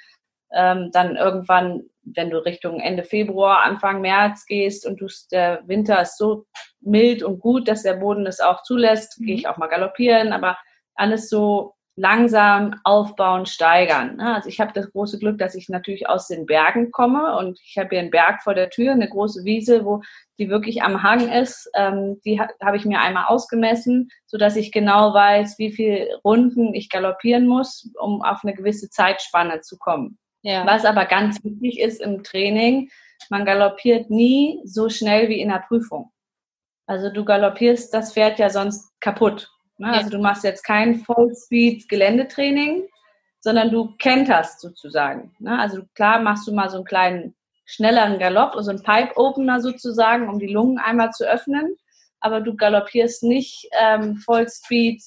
[0.55, 6.03] Ähm, dann irgendwann, wenn du Richtung Ende Februar, Anfang März gehst und du, der Winter
[6.03, 6.47] ist so
[6.81, 9.27] mild und gut, dass der Boden es auch zulässt, mhm.
[9.27, 10.59] gehe ich auch mal galoppieren, aber
[10.95, 14.17] alles so langsam aufbauen, steigern.
[14.17, 14.35] Ne?
[14.35, 17.77] Also ich habe das große Glück, dass ich natürlich aus den Bergen komme und ich
[17.77, 20.01] habe hier einen Berg vor der Tür, eine große Wiese, wo
[20.38, 21.71] die wirklich am Hang ist.
[21.75, 26.73] Ähm, die habe ich mir einmal ausgemessen, so dass ich genau weiß, wie viele Runden
[26.75, 30.19] ich galoppieren muss, um auf eine gewisse Zeitspanne zu kommen.
[30.42, 30.66] Ja.
[30.66, 32.90] Was aber ganz wichtig ist im Training,
[33.31, 36.11] man galoppiert nie so schnell wie in der Prüfung.
[36.87, 39.50] Also du galoppierst das Pferd ja sonst kaputt.
[39.78, 39.87] Ne?
[39.88, 39.92] Ja.
[39.94, 42.88] Also du machst jetzt kein Vollspeed-Geländetraining,
[43.40, 45.35] sondern du kenterst sozusagen.
[45.38, 45.59] Ne?
[45.59, 50.38] Also klar machst du mal so einen kleinen schnelleren Galopp, also einen Pipe-Opener sozusagen, um
[50.38, 51.76] die Lungen einmal zu öffnen.
[52.20, 55.02] Aber du galoppierst nicht ähm, Vollspeed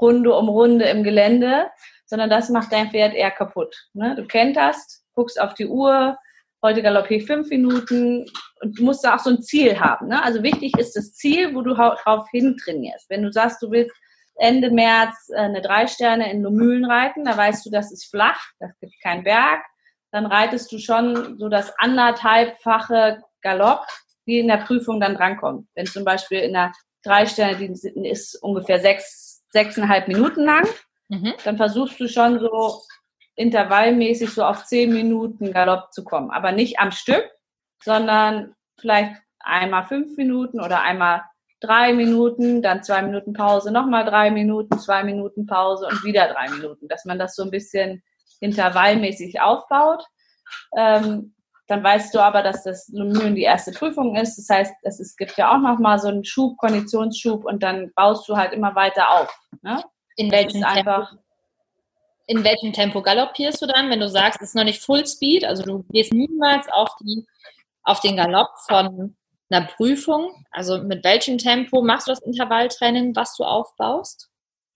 [0.00, 1.70] Runde um Runde im Gelände,
[2.10, 3.74] sondern das macht dein Pferd eher kaputt.
[3.94, 4.16] Ne?
[4.16, 6.18] Du kenterst, guckst auf die Uhr,
[6.60, 8.26] heute galoppiere ich fünf Minuten
[8.60, 10.08] und du musst da auch so ein Ziel haben.
[10.08, 10.22] Ne?
[10.22, 13.08] Also wichtig ist das Ziel, wo du drauf hin trainierst.
[13.08, 13.94] Wenn du sagst, du willst
[14.34, 18.40] Ende März äh, eine drei Sterne in Mühlen reiten, da weißt du, das ist flach,
[18.58, 19.62] das gibt keinen Berg,
[20.10, 23.86] dann reitest du schon so das anderthalbfache Galopp,
[24.24, 25.68] wie in der Prüfung dann drankommt.
[25.76, 26.72] Wenn zum Beispiel in der
[27.04, 30.66] drei Sterne, die ist ungefähr sechs, sechseinhalb Minuten lang,
[31.10, 31.34] Mhm.
[31.44, 32.80] Dann versuchst du schon so
[33.34, 36.30] intervallmäßig so auf zehn Minuten Galopp zu kommen.
[36.30, 37.24] Aber nicht am Stück,
[37.82, 41.22] sondern vielleicht einmal fünf Minuten oder einmal
[41.60, 46.48] drei Minuten, dann zwei Minuten Pause, nochmal drei Minuten, zwei Minuten Pause und wieder drei
[46.48, 48.02] Minuten, dass man das so ein bisschen
[48.40, 50.04] intervallmäßig aufbaut.
[50.76, 51.34] Ähm,
[51.66, 54.36] dann weißt du aber, dass das Mühlen die erste Prüfung ist.
[54.36, 58.28] Das heißt, es, es gibt ja auch nochmal so einen Schub, Konditionsschub und dann baust
[58.28, 59.40] du halt immer weiter auf.
[59.62, 59.82] Ne?
[60.16, 61.06] In welchem Tempo?
[62.26, 65.44] In welchem Tempo galoppierst du dann, wenn du sagst, es ist noch nicht Full Speed,
[65.44, 67.26] also du gehst niemals auf, die,
[67.82, 69.16] auf den Galopp von
[69.50, 70.44] einer Prüfung?
[70.52, 74.30] Also mit welchem Tempo machst du das Intervalltraining, was du aufbaust?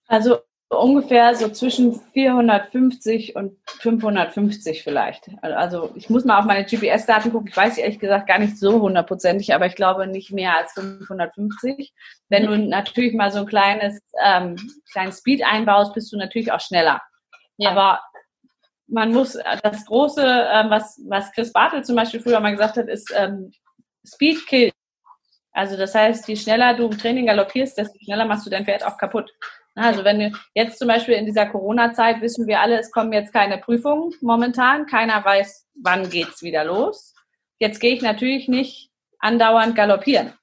[0.09, 0.38] Also
[0.70, 5.31] ungefähr so zwischen 450 und 550 vielleicht.
[5.42, 7.48] Also ich muss mal auf meine GPS-Daten gucken.
[7.48, 11.92] Ich weiß ehrlich gesagt gar nicht so hundertprozentig, aber ich glaube nicht mehr als 550.
[12.29, 14.57] Wenn du natürlich mal so ein kleines ähm,
[14.92, 17.00] kleinen Speed einbaust, bist du natürlich auch schneller.
[17.57, 17.70] Ja.
[17.70, 18.00] Aber
[18.87, 22.88] man muss das große, ähm, was was Chris Bartel zum Beispiel früher mal gesagt hat,
[22.88, 23.53] ist ähm,
[24.07, 24.70] Speed kill.
[25.53, 28.85] Also das heißt, je schneller du im Training galoppierst, desto schneller machst du dein Pferd
[28.85, 29.33] auch kaputt.
[29.75, 33.33] Also wenn du jetzt zum Beispiel in dieser Corona-Zeit wissen wir alle, es kommen jetzt
[33.33, 34.87] keine Prüfungen momentan.
[34.87, 37.15] Keiner weiß, wann geht's wieder los.
[37.59, 40.35] Jetzt gehe ich natürlich nicht andauernd galoppieren,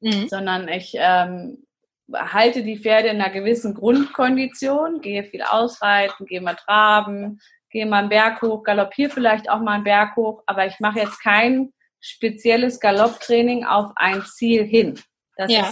[0.00, 0.28] mhm.
[0.28, 1.64] sondern ich ähm,
[2.12, 8.00] halte die Pferde in einer gewissen Grundkondition, gehe viel ausreiten, gehe mal traben, gehe mal
[8.00, 11.72] einen Berg hoch, galoppiere vielleicht auch mal einen Berg hoch, aber ich mache jetzt kein
[12.00, 15.00] spezielles Galopptraining auf ein Ziel hin.
[15.36, 15.70] Das ja.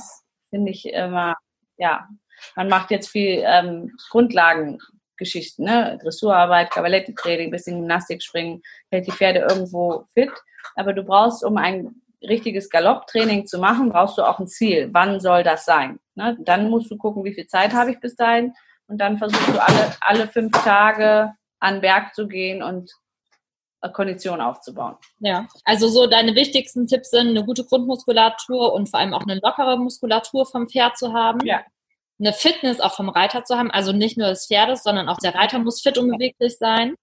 [0.51, 1.37] finde ich, immer,
[1.77, 2.09] ja,
[2.57, 5.98] man macht jetzt viel ähm, Grundlagengeschichten, ne?
[6.02, 10.33] Dressurarbeit, Cavaletti-Training, bisschen Gymnastik springen, hält die Pferde irgendwo fit.
[10.76, 14.88] Aber du brauchst, um ein richtiges Galopptraining zu machen, brauchst du auch ein Ziel.
[14.92, 15.98] Wann soll das sein?
[16.14, 16.37] Ne?
[16.40, 18.54] Dann musst du gucken, wie viel Zeit habe ich bis dahin.
[18.87, 22.90] Und dann versuchst du alle, alle fünf Tage an den Berg zu gehen und
[23.92, 24.96] Kondition aufzubauen.
[25.18, 29.40] Ja, also so deine wichtigsten Tipps sind, eine gute Grundmuskulatur und vor allem auch eine
[29.42, 31.44] lockere Muskulatur vom Pferd zu haben.
[31.44, 31.62] Ja.
[32.18, 35.35] Eine Fitness auch vom Reiter zu haben, also nicht nur des Pferdes, sondern auch der
[35.35, 36.94] Reiter muss fit und beweglich sein.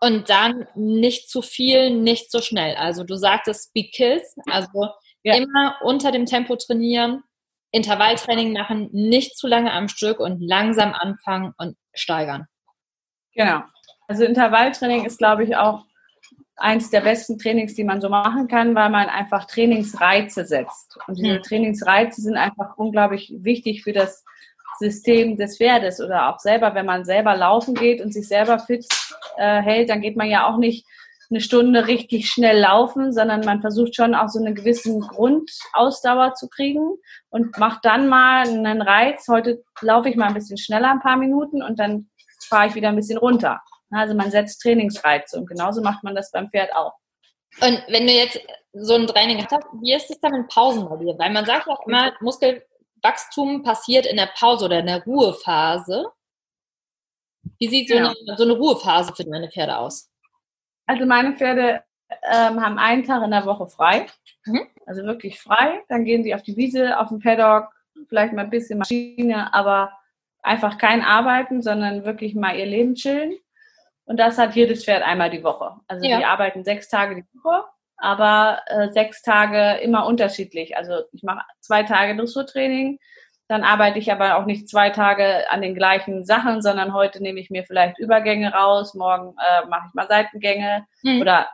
[0.00, 2.76] Und dann nicht zu viel, nicht zu schnell.
[2.76, 4.88] Also du sagtest Speed Kills, also
[5.22, 5.36] ja.
[5.36, 7.22] immer unter dem Tempo trainieren,
[7.70, 12.46] Intervalltraining machen, nicht zu lange am Stück und langsam anfangen und steigern.
[13.34, 13.62] Genau.
[14.06, 15.84] Also Intervalltraining ist, glaube ich, auch
[16.56, 20.98] eins der besten Trainings, die man so machen kann, weil man einfach Trainingsreize setzt.
[21.06, 21.42] Und diese hm.
[21.42, 24.24] Trainingsreize sind einfach unglaublich wichtig für das
[24.78, 28.86] System des Pferdes oder auch selber, wenn man selber laufen geht und sich selber fit
[29.36, 30.86] äh, hält, dann geht man ja auch nicht
[31.30, 36.48] eine Stunde richtig schnell laufen, sondern man versucht schon auch so eine gewisse Grundausdauer zu
[36.48, 36.96] kriegen
[37.30, 39.26] und macht dann mal einen Reiz.
[39.28, 42.10] Heute laufe ich mal ein bisschen schneller, ein paar Minuten und dann
[42.46, 43.62] fahre ich wieder ein bisschen runter.
[43.94, 46.94] Also man setzt Trainingsreize und genauso macht man das beim Pferd auch.
[47.60, 48.40] Und wenn du jetzt
[48.72, 51.16] so ein Training hast, wie ist es dann mit Pausen bei dir?
[51.18, 52.64] Weil man sagt auch immer, Muskel,
[53.02, 56.06] Wachstum passiert in der Pause oder in der Ruhephase.
[57.58, 58.08] Wie sieht so, genau.
[58.26, 60.10] eine, so eine Ruhephase für deine Pferde aus?
[60.86, 61.84] Also meine Pferde
[62.22, 64.06] ähm, haben einen Tag in der Woche frei.
[64.46, 64.66] Mhm.
[64.86, 65.82] Also wirklich frei.
[65.88, 67.68] Dann gehen sie auf die Wiese, auf den Paddock,
[68.08, 69.92] vielleicht mal ein bisschen Maschine, aber
[70.42, 73.34] einfach kein Arbeiten, sondern wirklich mal ihr Leben chillen.
[74.06, 75.76] Und das hat jedes Pferd einmal die Woche.
[75.88, 76.18] Also ja.
[76.18, 77.64] die arbeiten sechs Tage die Woche
[77.96, 80.76] aber äh, sechs Tage immer unterschiedlich.
[80.76, 82.98] Also ich mache zwei Tage Dressurtraining,
[83.48, 87.40] dann arbeite ich aber auch nicht zwei Tage an den gleichen Sachen, sondern heute nehme
[87.40, 91.20] ich mir vielleicht Übergänge raus, morgen äh, mache ich mal Seitengänge mhm.
[91.20, 91.48] oder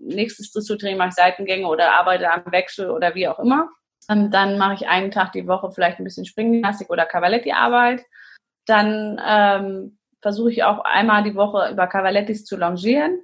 [0.00, 3.68] nächstes Dressurtraining mache ich Seitengänge oder arbeite am Wechsel oder wie auch immer.
[4.10, 8.04] Und dann mache ich einen Tag die Woche vielleicht ein bisschen Springgymnastik oder Cavaletti-Arbeit.
[8.64, 13.20] Dann ähm, versuche ich auch einmal die Woche über Cavalettis zu longieren.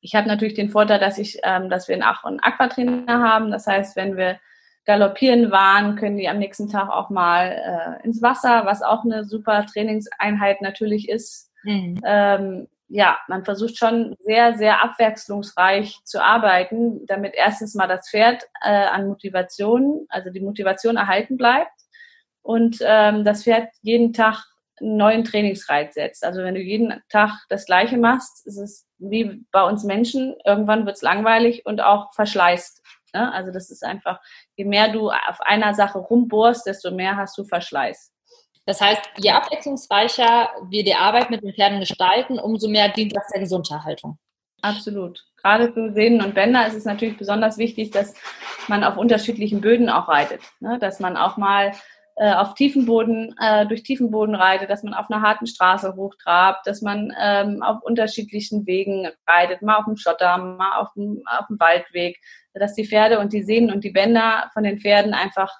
[0.00, 3.50] Ich habe natürlich den Vorteil, dass ich, ähm, dass wir einen Ach- und Aquatrainer haben.
[3.50, 4.38] Das heißt, wenn wir
[4.86, 9.24] galoppieren waren, können die am nächsten Tag auch mal äh, ins Wasser, was auch eine
[9.24, 11.50] super Trainingseinheit natürlich ist.
[11.62, 12.00] Mhm.
[12.04, 18.42] Ähm, ja, man versucht schon sehr, sehr abwechslungsreich zu arbeiten, damit erstens mal das Pferd
[18.62, 21.70] äh, an Motivation, also die Motivation erhalten bleibt
[22.42, 24.44] und ähm, das Pferd jeden Tag
[24.80, 26.24] einen neuen Trainingsreiz setzt.
[26.24, 30.86] Also wenn du jeden Tag das Gleiche machst, ist es wie bei uns Menschen, irgendwann
[30.86, 32.82] wird es langweilig und auch verschleißt.
[33.14, 33.32] Ne?
[33.32, 34.20] Also das ist einfach,
[34.56, 38.12] je mehr du auf einer Sache rumbohrst, desto mehr hast du Verschleiß.
[38.66, 43.26] Das heißt, je abwechslungsreicher wir die Arbeit mit den Pferden gestalten, umso mehr dient das
[43.32, 44.18] der Gesunderhaltung.
[44.62, 45.24] Absolut.
[45.36, 48.14] Gerade für Sehnen und Bänder ist es natürlich besonders wichtig, dass
[48.68, 50.42] man auf unterschiedlichen Böden auch reitet.
[50.60, 50.78] Ne?
[50.78, 51.72] Dass man auch mal
[52.20, 55.96] äh, auf tiefen Boden, äh, durch tiefen Boden reitet, dass man auf einer harten Straße
[55.96, 61.22] hochtrabt, dass man ähm, auf unterschiedlichen Wegen reitet, mal auf dem Schotter, mal auf dem,
[61.24, 62.20] auf dem Waldweg,
[62.52, 65.50] dass die Pferde und die Sehnen und die Bänder von den Pferden einfach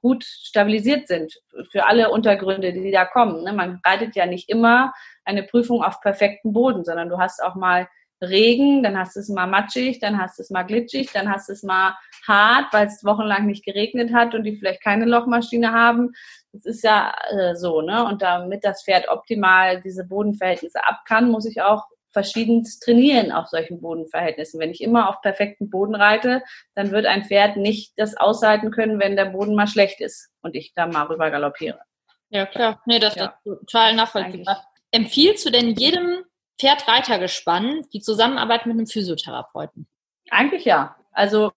[0.00, 1.34] gut stabilisiert sind
[1.72, 3.42] für alle Untergründe, die da kommen.
[3.42, 3.52] Ne?
[3.52, 4.92] Man reitet ja nicht immer
[5.24, 7.88] eine Prüfung auf perfekten Boden, sondern du hast auch mal
[8.20, 11.48] Regen, dann hast du es mal matschig, dann hast du es mal glitschig, dann hast
[11.48, 11.96] du es mal
[12.26, 16.12] hart, weil es wochenlang nicht geregnet hat und die vielleicht keine Lochmaschine haben.
[16.52, 18.04] Das ist ja äh, so, ne?
[18.04, 23.48] Und damit das Pferd optimal diese Bodenverhältnisse ab kann, muss ich auch verschiedenst trainieren auf
[23.48, 24.60] solchen Bodenverhältnissen.
[24.60, 26.42] Wenn ich immer auf perfekten Boden reite,
[26.74, 30.54] dann wird ein Pferd nicht das aushalten können, wenn der Boden mal schlecht ist und
[30.54, 31.80] ich da mal rüber galoppiere.
[32.30, 32.80] Ja, klar.
[32.86, 33.26] Nee, das ja.
[33.44, 34.64] ist total nachvollziehbar.
[34.92, 36.24] Empfiehlst du denn jedem
[36.58, 39.86] Pferd-Reiter-Gespann die Zusammenarbeit mit einem Physiotherapeuten?
[40.30, 40.96] Eigentlich ja.
[41.12, 41.52] Also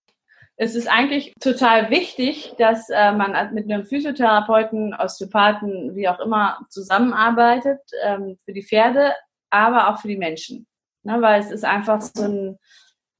[0.56, 6.58] es ist eigentlich total wichtig, dass äh, man mit einem Physiotherapeuten, Osteopathen, wie auch immer,
[6.68, 9.14] zusammenarbeitet ähm, für die Pferde,
[9.50, 10.66] aber auch für die Menschen.
[11.04, 12.58] Ne, weil es ist einfach so ein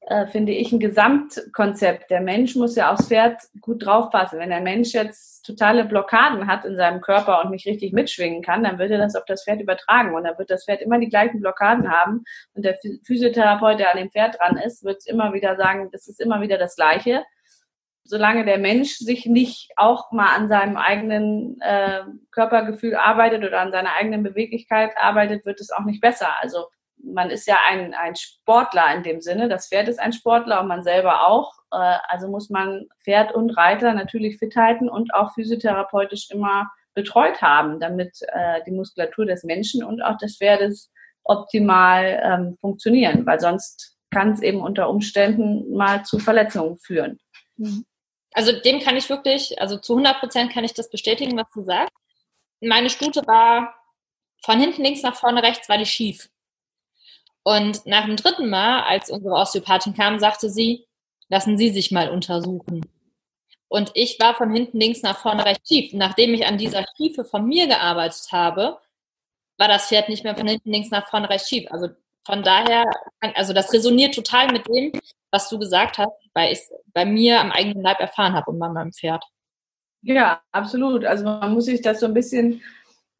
[0.09, 2.11] äh, finde ich, ein Gesamtkonzept.
[2.11, 4.39] Der Mensch muss ja aufs Pferd gut draufpassen.
[4.39, 8.65] Wenn der Mensch jetzt totale Blockaden hat in seinem Körper und nicht richtig mitschwingen kann,
[8.65, 11.11] dann wird er das auf das Pferd übertragen und dann wird das Pferd immer die
[11.11, 15.57] gleichen Blockaden haben und der Physiotherapeut, der an dem Pferd dran ist, wird immer wieder
[15.57, 17.23] sagen, das ist immer wieder das Gleiche.
[18.05, 22.01] Solange der Mensch sich nicht auch mal an seinem eigenen äh,
[22.31, 26.29] Körpergefühl arbeitet oder an seiner eigenen Beweglichkeit arbeitet, wird es auch nicht besser.
[26.41, 26.69] Also
[27.03, 29.49] man ist ja ein, ein Sportler in dem Sinne.
[29.49, 31.53] Das Pferd ist ein Sportler und man selber auch.
[31.73, 37.41] Äh, also muss man Pferd und Reiter natürlich fit halten und auch physiotherapeutisch immer betreut
[37.43, 40.91] haben, damit äh, die Muskulatur des Menschen und auch des Pferdes
[41.25, 47.21] optimal ähm, funktionieren, weil sonst kann es eben unter Umständen mal zu Verletzungen führen.
[47.57, 47.85] Mhm.
[48.33, 51.63] Also dem kann ich wirklich, also zu 100 Prozent kann ich das bestätigen, was du
[51.63, 51.95] sagst.
[52.61, 53.75] Meine Stute war
[54.43, 56.29] von hinten links nach vorne rechts, war die schief.
[57.49, 60.85] Und nach dem dritten Mal, als unsere Osteopathin kam, sagte sie,
[61.31, 62.85] lassen Sie sich mal untersuchen.
[63.69, 65.95] Und ich war von hinten links nach vorne rechts schief.
[65.95, 68.79] Nachdem ich an dieser Schiefe von mir gearbeitet habe,
[69.57, 71.73] war das Pferd nicht mehr von hinten links nach vorne rechts schief.
[71.73, 71.89] Also
[72.27, 72.85] von daher,
[73.21, 74.93] also das resoniert total mit dem,
[75.31, 78.59] was du gesagt hast, weil ich es bei mir am eigenen Leib erfahren habe und
[78.59, 79.25] bei meinem Pferd.
[80.03, 81.07] Ja, absolut.
[81.07, 82.61] Also man muss sich das so ein bisschen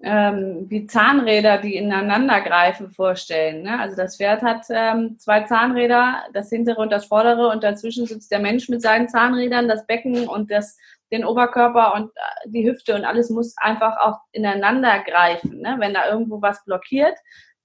[0.01, 3.63] ähm, wie Zahnräder, die ineinander greifen, vorstellen.
[3.63, 3.81] Ne?
[3.81, 8.31] Also das Pferd hat ähm, zwei Zahnräder, das hintere und das vordere, und dazwischen sitzt
[8.31, 10.77] der Mensch mit seinen Zahnrädern, das Becken und das,
[11.11, 15.61] den Oberkörper und äh, die Hüfte und alles muss einfach auch ineinander greifen.
[15.61, 15.77] Ne?
[15.79, 17.17] Wenn da irgendwo was blockiert,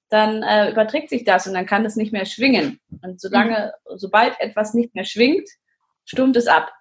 [0.10, 2.80] dann äh, überträgt sich das und dann kann es nicht mehr schwingen.
[3.04, 3.98] Und solange, mhm.
[3.98, 5.48] sobald etwas nicht mehr schwingt,
[6.06, 6.72] stummt es ab.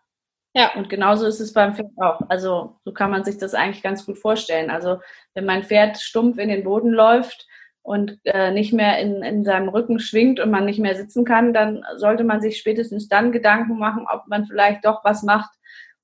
[0.54, 0.74] Ja.
[0.74, 2.20] Und genauso ist es beim Pferd auch.
[2.28, 4.70] Also so kann man sich das eigentlich ganz gut vorstellen.
[4.70, 4.98] Also
[5.34, 7.46] wenn mein Pferd stumpf in den Boden läuft
[7.82, 11.52] und äh, nicht mehr in, in seinem Rücken schwingt und man nicht mehr sitzen kann,
[11.54, 15.50] dann sollte man sich spätestens dann Gedanken machen, ob man vielleicht doch was macht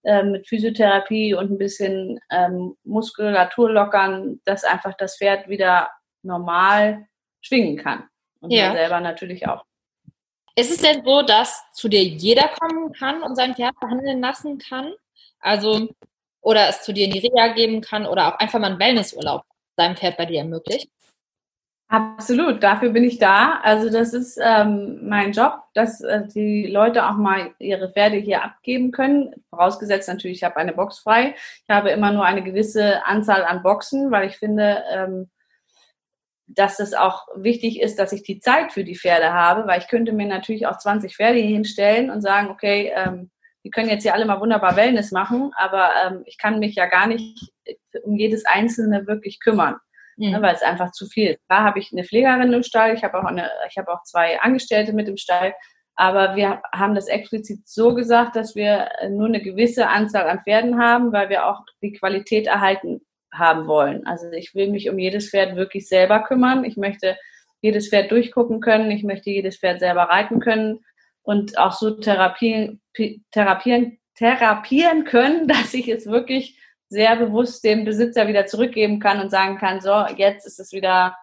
[0.03, 5.90] äh, mit Physiotherapie und ein bisschen ähm, Muskulatur lockern, dass einfach das Pferd wieder
[6.22, 7.07] normal
[7.42, 8.05] schwingen kann.
[8.40, 8.68] Und ja.
[8.68, 9.68] man selber natürlich auch.
[10.59, 14.59] Ist es denn so, dass zu dir jeder kommen kann und sein Pferd behandeln lassen
[14.59, 14.93] kann?
[15.39, 15.89] Also,
[16.41, 19.45] oder es zu dir in die Reha geben kann oder auch einfach mal einen Wellnessurlaub
[19.77, 20.91] seinem Pferd bei dir ermöglicht?
[21.87, 23.61] Absolut, dafür bin ich da.
[23.63, 28.43] Also das ist ähm, mein Job, dass äh, die Leute auch mal ihre Pferde hier
[28.43, 29.33] abgeben können.
[29.51, 31.37] Vorausgesetzt natürlich, ich habe eine Box frei.
[31.37, 35.31] Ich habe immer nur eine gewisse Anzahl an Boxen, weil ich finde, ähm,
[36.49, 39.88] dass es auch wichtig ist, dass ich die Zeit für die Pferde habe, weil ich
[39.88, 43.30] könnte mir natürlich auch 20 Pferde hier hinstellen und sagen, okay, ähm,
[43.64, 46.86] die können jetzt hier alle mal wunderbar Wellness machen, aber ähm, ich kann mich ja
[46.86, 47.53] gar nicht
[48.03, 49.76] um jedes Einzelne wirklich kümmern,
[50.16, 50.30] mhm.
[50.30, 51.40] ne, weil es einfach zu viel ist.
[51.49, 54.40] Da habe ich eine Pflegerin im Stall, ich habe auch, eine, ich habe auch zwei
[54.40, 55.55] Angestellte mit im Stall,
[55.96, 60.80] aber wir haben das explizit so gesagt, dass wir nur eine gewisse Anzahl an Pferden
[60.80, 63.01] haben, weil wir auch die Qualität erhalten
[63.33, 64.07] haben wollen.
[64.07, 66.64] Also ich will mich um jedes Pferd wirklich selber kümmern.
[66.64, 67.16] Ich möchte
[67.61, 68.91] jedes Pferd durchgucken können.
[68.91, 70.81] Ich möchte jedes Pferd selber reiten können
[71.22, 72.81] und auch so therapieren,
[73.33, 76.59] therapieren, therapieren können, dass ich es wirklich
[76.89, 81.16] sehr bewusst dem Besitzer wieder zurückgeben kann und sagen kann, so, jetzt ist es wieder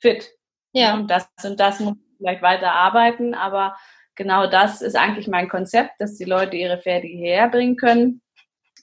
[0.00, 0.28] fit.
[0.72, 0.94] Ja.
[0.94, 3.76] Und das und das muss ich vielleicht weiter arbeiten, aber
[4.16, 8.22] genau das ist eigentlich mein Konzept, dass die Leute ihre Pferde hierher bringen können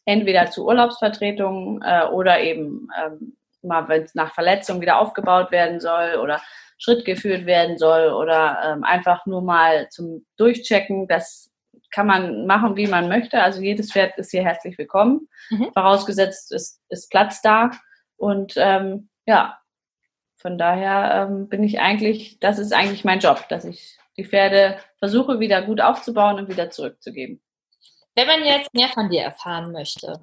[0.09, 5.79] entweder zu Urlaubsvertretungen äh, oder eben ähm, mal, wenn es nach Verletzung wieder aufgebaut werden
[5.79, 6.41] soll oder
[6.79, 11.07] Schritt geführt werden soll oder ähm, einfach nur mal zum Durchchecken.
[11.07, 11.51] Das
[11.91, 13.43] kann man machen, wie man möchte.
[13.43, 15.27] Also jedes Pferd ist hier herzlich willkommen.
[15.51, 15.71] Mhm.
[15.73, 17.69] Vorausgesetzt ist, ist Platz da.
[18.17, 19.59] Und ähm, ja,
[20.37, 24.77] von daher ähm, bin ich eigentlich, das ist eigentlich mein Job, dass ich die Pferde
[24.97, 27.41] versuche wieder gut aufzubauen und wieder zurückzugeben.
[28.19, 30.19] Wenn man jetzt mehr von dir erfahren möchte,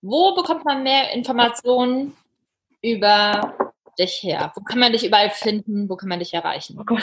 [0.00, 2.16] wo bekommt man mehr Informationen
[2.80, 3.54] über
[3.98, 4.52] dich her?
[4.54, 5.90] Wo kann man dich überall finden?
[5.90, 6.80] Wo kann man dich erreichen?
[6.80, 6.98] Oh.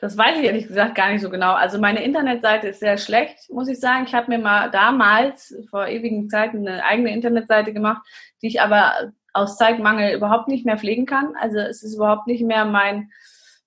[0.00, 1.54] Das weiß ich ehrlich gesagt gar nicht so genau.
[1.54, 4.04] Also meine Internetseite ist sehr schlecht, muss ich sagen.
[4.06, 8.02] Ich habe mir mal damals vor ewigen Zeiten eine eigene Internetseite gemacht,
[8.42, 11.34] die ich aber aus Zeitmangel überhaupt nicht mehr pflegen kann.
[11.40, 13.12] Also es ist überhaupt nicht mehr mein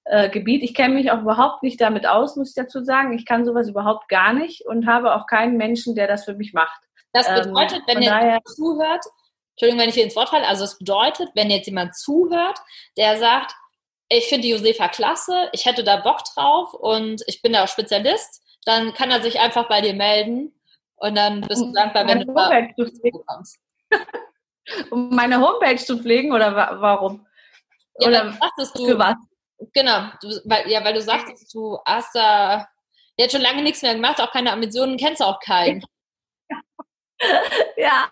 [0.06, 0.64] äh, Gebiet.
[0.64, 3.14] Ich kenne mich auch überhaupt nicht damit aus, muss ich dazu sagen.
[3.14, 6.54] Ich kann sowas überhaupt gar nicht und habe auch keinen Menschen, der das für mich
[6.54, 6.80] macht.
[7.14, 9.04] Das ähm, bedeutet, ähm, wenn ihr daher, zuhört,
[9.52, 12.60] Entschuldigung, wenn ich hier ins Wort falle, also es bedeutet, wenn jetzt jemand zuhört,
[12.98, 13.54] der sagt,
[14.10, 17.68] ich finde die Josefa klasse, ich hätte da Bock drauf und ich bin da auch
[17.68, 20.54] Spezialist, dann kann er sich einfach bei dir melden
[20.98, 22.62] und dann bist du dankbar, wenn du da
[23.26, 23.58] kommst.
[24.92, 27.26] um meine Homepage zu pflegen oder warum?
[28.00, 28.38] Ja, oder
[28.76, 29.16] du, für was?
[29.74, 32.68] Genau, du, weil, ja, weil du sagtest, du hast da
[33.18, 35.84] jetzt schon lange nichts mehr gemacht, auch keine Ambitionen, kennst auch keinen.
[37.78, 38.10] ja,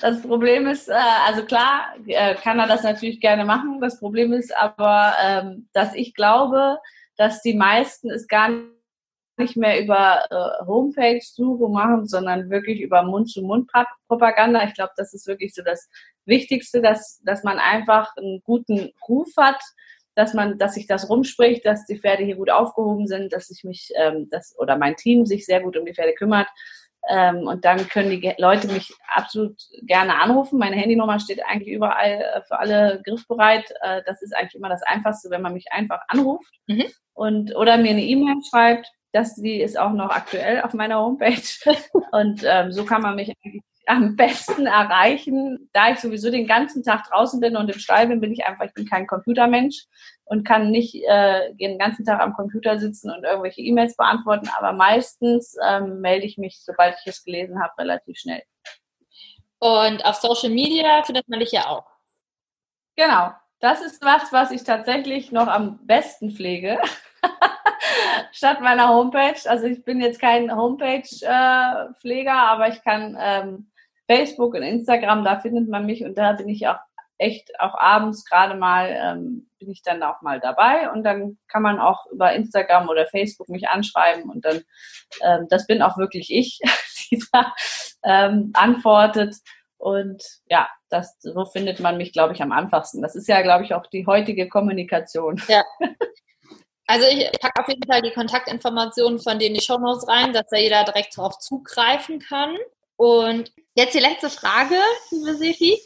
[0.00, 0.94] das Problem ist, äh,
[1.26, 3.80] also klar, äh, kann er das natürlich gerne machen.
[3.80, 6.78] Das Problem ist aber, ähm, dass ich glaube,
[7.16, 8.50] dass die meisten es gar
[9.38, 14.64] nicht mehr über äh, Homepage-Suche machen, sondern wirklich über Mund-zu-Mund-Propaganda.
[14.64, 15.88] Ich glaube, das ist wirklich so das
[16.24, 19.60] Wichtigste, dass, dass man einfach einen guten Ruf hat,
[20.16, 23.62] dass man, dass sich das rumspricht, dass die Pferde hier gut aufgehoben sind, dass ich
[23.62, 26.48] mich, ähm, das oder mein Team sich sehr gut um die Pferde kümmert.
[27.08, 30.58] Ähm, und dann können die Leute mich absolut gerne anrufen.
[30.58, 33.70] Meine Handynummer steht eigentlich überall äh, für alle griffbereit.
[33.82, 36.86] Äh, das ist eigentlich immer das Einfachste, wenn man mich einfach anruft mhm.
[37.12, 38.90] und oder mir eine E-Mail schreibt.
[39.12, 41.42] Das, die ist auch noch aktuell auf meiner Homepage.
[42.12, 45.70] und ähm, so kann man mich eigentlich am besten erreichen.
[45.72, 48.64] Da ich sowieso den ganzen Tag draußen bin und im Stall bin, bin ich einfach,
[48.66, 49.86] ich bin kein Computermensch
[50.24, 54.72] und kann nicht äh, den ganzen Tag am Computer sitzen und irgendwelche E-Mails beantworten, aber
[54.72, 58.42] meistens ähm, melde ich mich, sobald ich es gelesen habe, relativ schnell.
[59.58, 61.86] Und auf Social Media findet man dich ja auch.
[62.96, 63.30] Genau.
[63.60, 66.78] Das ist was, was ich tatsächlich noch am besten pflege.
[68.32, 69.38] Statt meiner Homepage.
[69.46, 73.70] Also ich bin jetzt kein Homepage-Pfleger, äh, aber ich kann ähm,
[74.06, 76.78] Facebook und Instagram, da findet man mich und da bin ich auch
[77.18, 81.62] echt auch abends gerade mal ähm, bin ich dann auch mal dabei und dann kann
[81.62, 84.62] man auch über Instagram oder Facebook mich anschreiben und dann
[85.22, 86.60] ähm, das bin auch wirklich ich,
[87.10, 87.54] die da
[88.04, 89.36] ähm, antwortet
[89.78, 93.02] und ja, das so findet man mich glaube ich am einfachsten.
[93.02, 95.40] Das ist ja glaube ich auch die heutige Kommunikation.
[95.48, 95.64] Ja.
[96.88, 100.56] Also ich packe auf jeden Fall die Kontaktinformationen von denen die Shownotes rein, dass da
[100.56, 102.56] jeder direkt darauf zugreifen kann.
[102.94, 104.76] Und jetzt die letzte Frage,
[105.10, 105.80] liebe Sefi.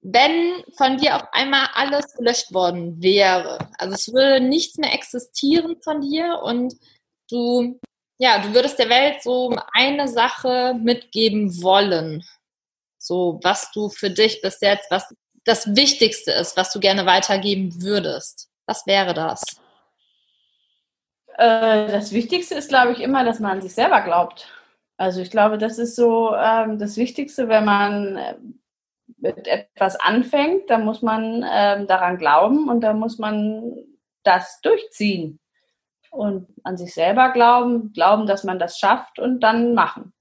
[0.00, 5.76] Wenn von dir auf einmal alles gelöscht worden wäre, also es würde nichts mehr existieren
[5.82, 6.74] von dir und
[7.28, 7.80] du,
[8.18, 12.24] ja, du würdest der Welt so eine Sache mitgeben wollen,
[12.96, 15.12] so was du für dich bis jetzt, was
[15.44, 18.48] das Wichtigste ist, was du gerne weitergeben würdest.
[18.66, 19.42] Was wäre das?
[21.38, 24.46] Äh, das Wichtigste ist, glaube ich, immer, dass man an sich selber glaubt.
[24.98, 28.34] Also ich glaube, das ist so ähm, das Wichtigste, wenn man äh,
[29.16, 33.76] mit etwas anfängt, dann muss man ähm, daran glauben und dann muss man
[34.24, 35.38] das durchziehen.
[36.10, 40.12] Und an sich selber glauben, glauben, dass man das schafft und dann machen.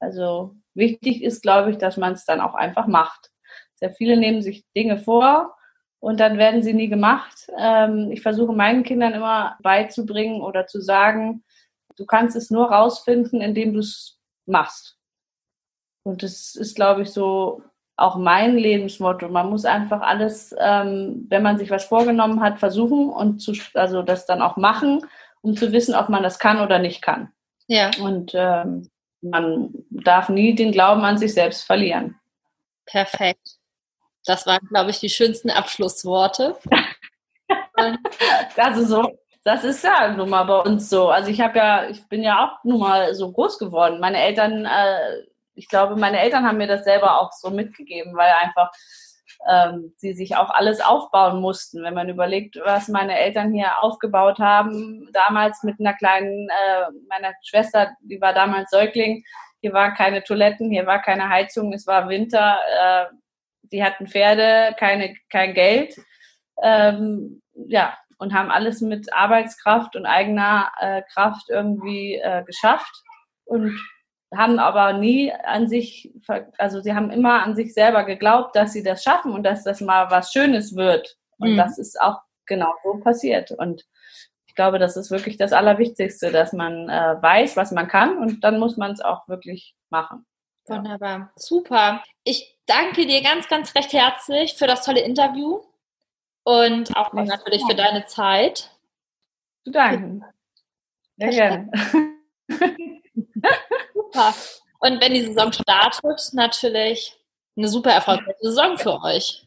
[0.00, 3.30] Also wichtig ist, glaube ich, dass man es dann auch einfach macht.
[3.74, 5.56] Sehr viele nehmen sich Dinge vor
[5.98, 7.48] und dann werden sie nie gemacht.
[7.58, 11.42] Ähm, ich versuche meinen Kindern immer beizubringen oder zu sagen,
[11.96, 14.15] du kannst es nur rausfinden, indem du es
[14.46, 14.96] machst.
[16.04, 17.62] Und das ist, glaube ich, so
[17.96, 19.28] auch mein Lebensmotto.
[19.28, 24.02] Man muss einfach alles, ähm, wenn man sich was vorgenommen hat, versuchen und zu, also
[24.02, 25.04] das dann auch machen,
[25.40, 27.32] um zu wissen, ob man das kann oder nicht kann.
[27.68, 27.90] Ja.
[28.00, 28.90] Und ähm,
[29.22, 32.16] man darf nie den Glauben an sich selbst verlieren.
[32.84, 33.56] Perfekt.
[34.24, 36.56] Das waren, glaube ich, die schönsten Abschlussworte.
[38.56, 39.18] das ist so.
[39.46, 41.08] Das ist ja nun mal bei uns so.
[41.08, 44.00] Also ich habe ja, ich bin ja auch nun mal so groß geworden.
[44.00, 45.22] Meine Eltern, äh,
[45.54, 48.72] ich glaube, meine Eltern haben mir das selber auch so mitgegeben, weil einfach
[49.48, 51.84] ähm, sie sich auch alles aufbauen mussten.
[51.84, 57.32] Wenn man überlegt, was meine Eltern hier aufgebaut haben, damals mit einer kleinen, äh, meiner
[57.44, 59.22] Schwester, die war damals Säugling,
[59.60, 63.04] hier war keine Toiletten, hier war keine Heizung, es war Winter, äh,
[63.70, 65.94] die hatten Pferde, keine, kein Geld.
[66.60, 73.02] Ähm, ja, und haben alles mit Arbeitskraft und eigener äh, Kraft irgendwie äh, geschafft
[73.44, 73.78] und
[74.34, 76.12] haben aber nie an sich,
[76.58, 79.80] also sie haben immer an sich selber geglaubt, dass sie das schaffen und dass das
[79.80, 81.16] mal was Schönes wird.
[81.38, 81.56] Und mhm.
[81.56, 83.52] das ist auch genau so passiert.
[83.52, 83.84] Und
[84.46, 88.42] ich glaube, das ist wirklich das Allerwichtigste, dass man äh, weiß, was man kann und
[88.42, 90.26] dann muss man es auch wirklich machen.
[90.66, 92.02] Wunderbar, super.
[92.24, 95.60] Ich danke dir ganz, ganz recht herzlich für das tolle Interview.
[96.46, 98.70] Und auch natürlich für deine Zeit.
[99.64, 100.24] Zu danken.
[101.16, 101.72] Sehr gerne.
[103.92, 104.32] super.
[104.78, 107.18] Und wenn die Saison startet, natürlich
[107.56, 109.44] eine super erfolgreiche Saison für euch.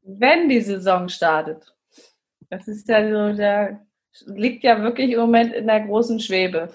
[0.00, 1.74] Wenn die Saison startet.
[2.48, 3.84] Das ist ja so, der
[4.24, 6.74] liegt ja wirklich im Moment in der großen Schwebe.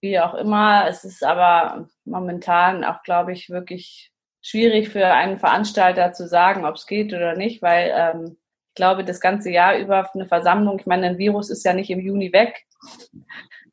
[0.00, 6.14] Wie auch immer, es ist aber momentan auch, glaube ich, wirklich schwierig für einen Veranstalter
[6.14, 8.38] zu sagen, ob es geht oder nicht, weil ähm,
[8.76, 12.00] glaube, das ganze Jahr über eine Versammlung, ich meine, ein Virus ist ja nicht im
[12.00, 12.64] Juni weg,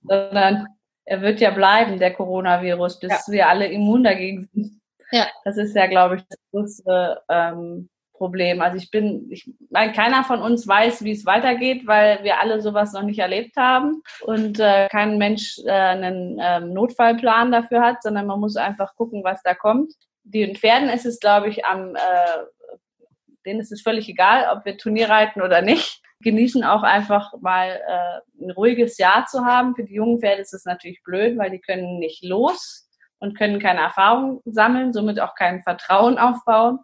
[0.04, 0.68] sondern
[1.06, 3.34] er wird ja bleiben, der Coronavirus, bis ja.
[3.34, 4.82] wir alle immun dagegen sind.
[5.12, 5.28] Ja.
[5.44, 8.62] Das ist ja, glaube ich, das größte ähm, Problem.
[8.62, 12.62] Also ich bin, ich meine, keiner von uns weiß, wie es weitergeht, weil wir alle
[12.62, 18.02] sowas noch nicht erlebt haben und äh, kein Mensch äh, einen ähm, Notfallplan dafür hat,
[18.02, 19.94] sondern man muss einfach gucken, was da kommt.
[20.24, 22.00] Den Pferden ist es, glaube ich, am äh,
[23.46, 26.02] denen ist es völlig egal, ob wir Turnier reiten oder nicht.
[26.22, 29.76] Genießen auch einfach mal äh, ein ruhiges Jahr zu haben.
[29.76, 32.90] Für die jungen Pferde ist es natürlich blöd, weil die können nicht los
[33.20, 36.80] und können keine Erfahrung sammeln, somit auch kein Vertrauen aufbauen.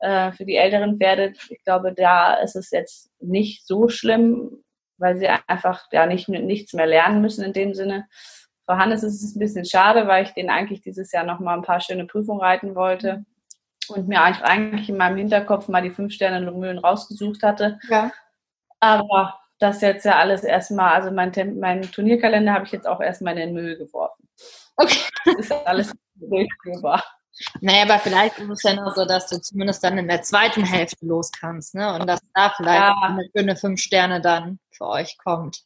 [0.00, 4.62] Äh, für die älteren Pferde, ich glaube, da ist es jetzt nicht so schlimm,
[4.96, 8.06] weil sie einfach ja nicht, nichts mehr lernen müssen in dem Sinne.
[8.64, 11.54] Für Hannes ist es ein bisschen schade, weil ich den eigentlich dieses Jahr noch mal
[11.54, 13.24] ein paar schöne Prüfungen reiten wollte
[13.90, 17.78] und mir eigentlich in meinem Hinterkopf mal die fünf Sterne Lomöen rausgesucht hatte.
[17.88, 18.10] Ja.
[18.80, 23.36] Aber das jetzt ja alles erstmal, also mein, mein Turnierkalender habe ich jetzt auch erstmal
[23.36, 24.28] in den Müll geworfen.
[24.76, 24.98] Okay.
[25.24, 27.02] Das ist alles durchführbar.
[27.60, 30.64] Naja, aber vielleicht ist es ja noch so, dass du zumindest dann in der zweiten
[30.64, 31.94] Hälfte los kannst, ne?
[31.94, 32.96] Und dass da vielleicht ja.
[33.02, 35.62] eine schöne fünf Sterne dann für euch kommt.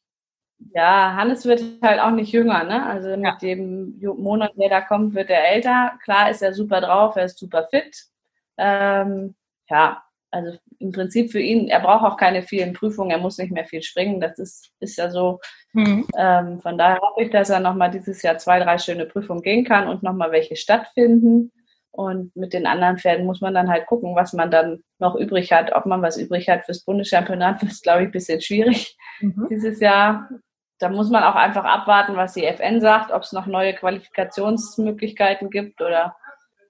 [0.74, 2.86] Ja, Hannes wird halt auch nicht jünger, ne?
[2.86, 3.36] Also mit ja.
[3.40, 5.92] dem Monat, der da kommt, wird er älter.
[6.04, 8.04] Klar ist er super drauf, er ist super fit.
[8.62, 9.34] Ähm,
[9.68, 13.52] ja, also im Prinzip für ihn, er braucht auch keine vielen Prüfungen, er muss nicht
[13.52, 14.20] mehr viel springen.
[14.20, 15.40] Das ist, ist ja so.
[15.72, 16.06] Mhm.
[16.16, 19.64] Ähm, von daher hoffe ich, dass er nochmal dieses Jahr zwei, drei schöne Prüfungen gehen
[19.64, 21.52] kann und nochmal welche stattfinden.
[21.90, 25.52] Und mit den anderen Pferden muss man dann halt gucken, was man dann noch übrig
[25.52, 25.72] hat.
[25.74, 29.48] Ob man was übrig hat fürs Bundeschampionat, ist, glaube ich, ein bisschen schwierig mhm.
[29.50, 30.28] dieses Jahr.
[30.78, 35.50] Da muss man auch einfach abwarten, was die FN sagt, ob es noch neue Qualifikationsmöglichkeiten
[35.50, 36.16] gibt oder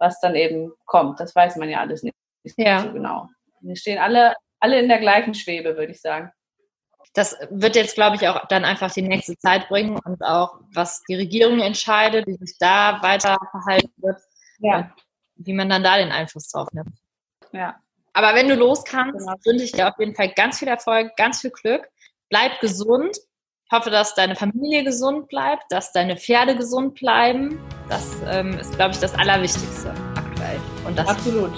[0.03, 1.21] was dann eben kommt.
[1.21, 2.15] Das weiß man ja alles nicht
[2.57, 2.83] ja.
[2.83, 3.29] so genau.
[3.61, 6.31] Wir stehen alle, alle in der gleichen Schwebe, würde ich sagen.
[7.15, 11.03] Das wird jetzt, glaube ich, auch dann einfach die nächste Zeit bringen und auch, was
[11.09, 14.19] die Regierung entscheidet, wie sich da weiter verhalten wird,
[14.59, 14.93] ja.
[15.37, 16.99] wie man dann da den Einfluss drauf nimmt.
[17.53, 17.77] Ja.
[18.15, 19.35] Aber wenn du los kannst, genau.
[19.45, 21.89] wünsche ich dir auf jeden Fall ganz viel Erfolg, ganz viel Glück.
[22.29, 23.17] Bleib gesund.
[23.73, 27.59] Ich hoffe, dass deine Familie gesund bleibt, dass deine Pferde gesund bleiben.
[27.89, 30.61] Das ähm, ist, glaube ich, das Allerwichtigste aktuell.
[30.87, 31.51] Und das Absolut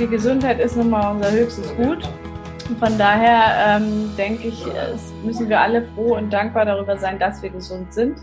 [0.00, 1.98] die Gesundheit ist nun mal unser höchstes Gut.
[2.68, 4.64] Und von daher ähm, denke ich,
[5.22, 8.18] müssen wir alle froh und dankbar darüber sein, dass wir gesund sind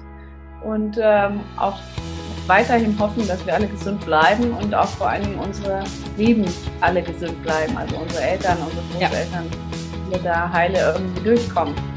[0.66, 1.80] und ähm, auch
[2.46, 5.82] weiterhin hoffen, dass wir alle gesund bleiben und auch vor allen Dingen unsere
[6.18, 6.44] Lieben
[6.82, 10.12] alle gesund bleiben, also unsere Eltern, unsere Großeltern, ja.
[10.12, 11.97] wir da heile irgendwie durchkommen.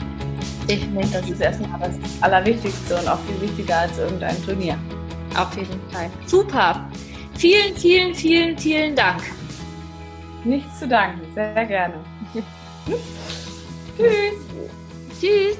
[0.70, 1.12] Definitiv.
[1.12, 4.78] Das ist erstmal das Allerwichtigste und auch viel wichtiger als irgendein Turnier.
[5.36, 6.10] Auf jeden Fall.
[6.26, 6.88] Super.
[7.36, 9.22] Vielen, vielen, vielen, vielen Dank.
[10.44, 11.94] Nichts zu danken, sehr gerne.
[13.96, 14.34] Tschüss.
[15.20, 15.56] Tschüss.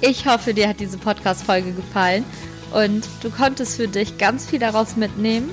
[0.00, 2.24] Ich hoffe, dir hat diese Podcast-Folge gefallen
[2.72, 5.50] und du konntest für dich ganz viel daraus mitnehmen.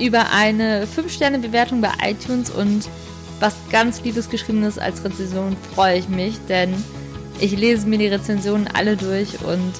[0.00, 2.88] Über eine 5-Sterne-Bewertung bei iTunes und
[3.40, 6.74] was ganz Liebes geschriebenes als Rezension freue ich mich, denn
[7.40, 9.72] ich lese mir die Rezensionen alle durch und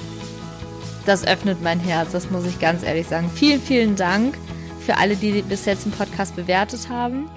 [1.06, 3.30] das öffnet mein Herz, das muss ich ganz ehrlich sagen.
[3.34, 4.36] Vielen, vielen Dank
[4.80, 7.28] für alle, die bis jetzt den Podcast bewertet haben.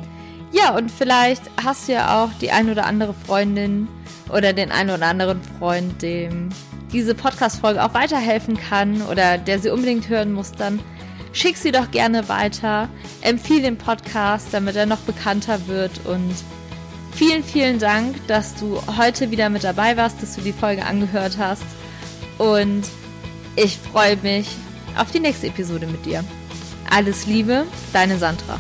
[0.52, 3.88] Ja, und vielleicht hast du ja auch die ein oder andere Freundin
[4.30, 6.50] oder den ein oder anderen Freund, dem
[6.94, 10.80] diese Podcast-Folge auch weiterhelfen kann oder der sie unbedingt hören muss, dann
[11.34, 12.88] schick sie doch gerne weiter.
[13.22, 16.34] Empfehle den Podcast, damit er noch bekannter wird und
[17.18, 21.38] vielen, vielen Dank, dass du heute wieder mit dabei warst, dass du die Folge angehört
[21.40, 21.66] hast
[22.38, 22.84] und
[23.56, 24.48] ich freue mich
[24.96, 26.24] auf die nächste Episode mit dir.
[26.90, 28.60] Alles Liebe, deine Sandra.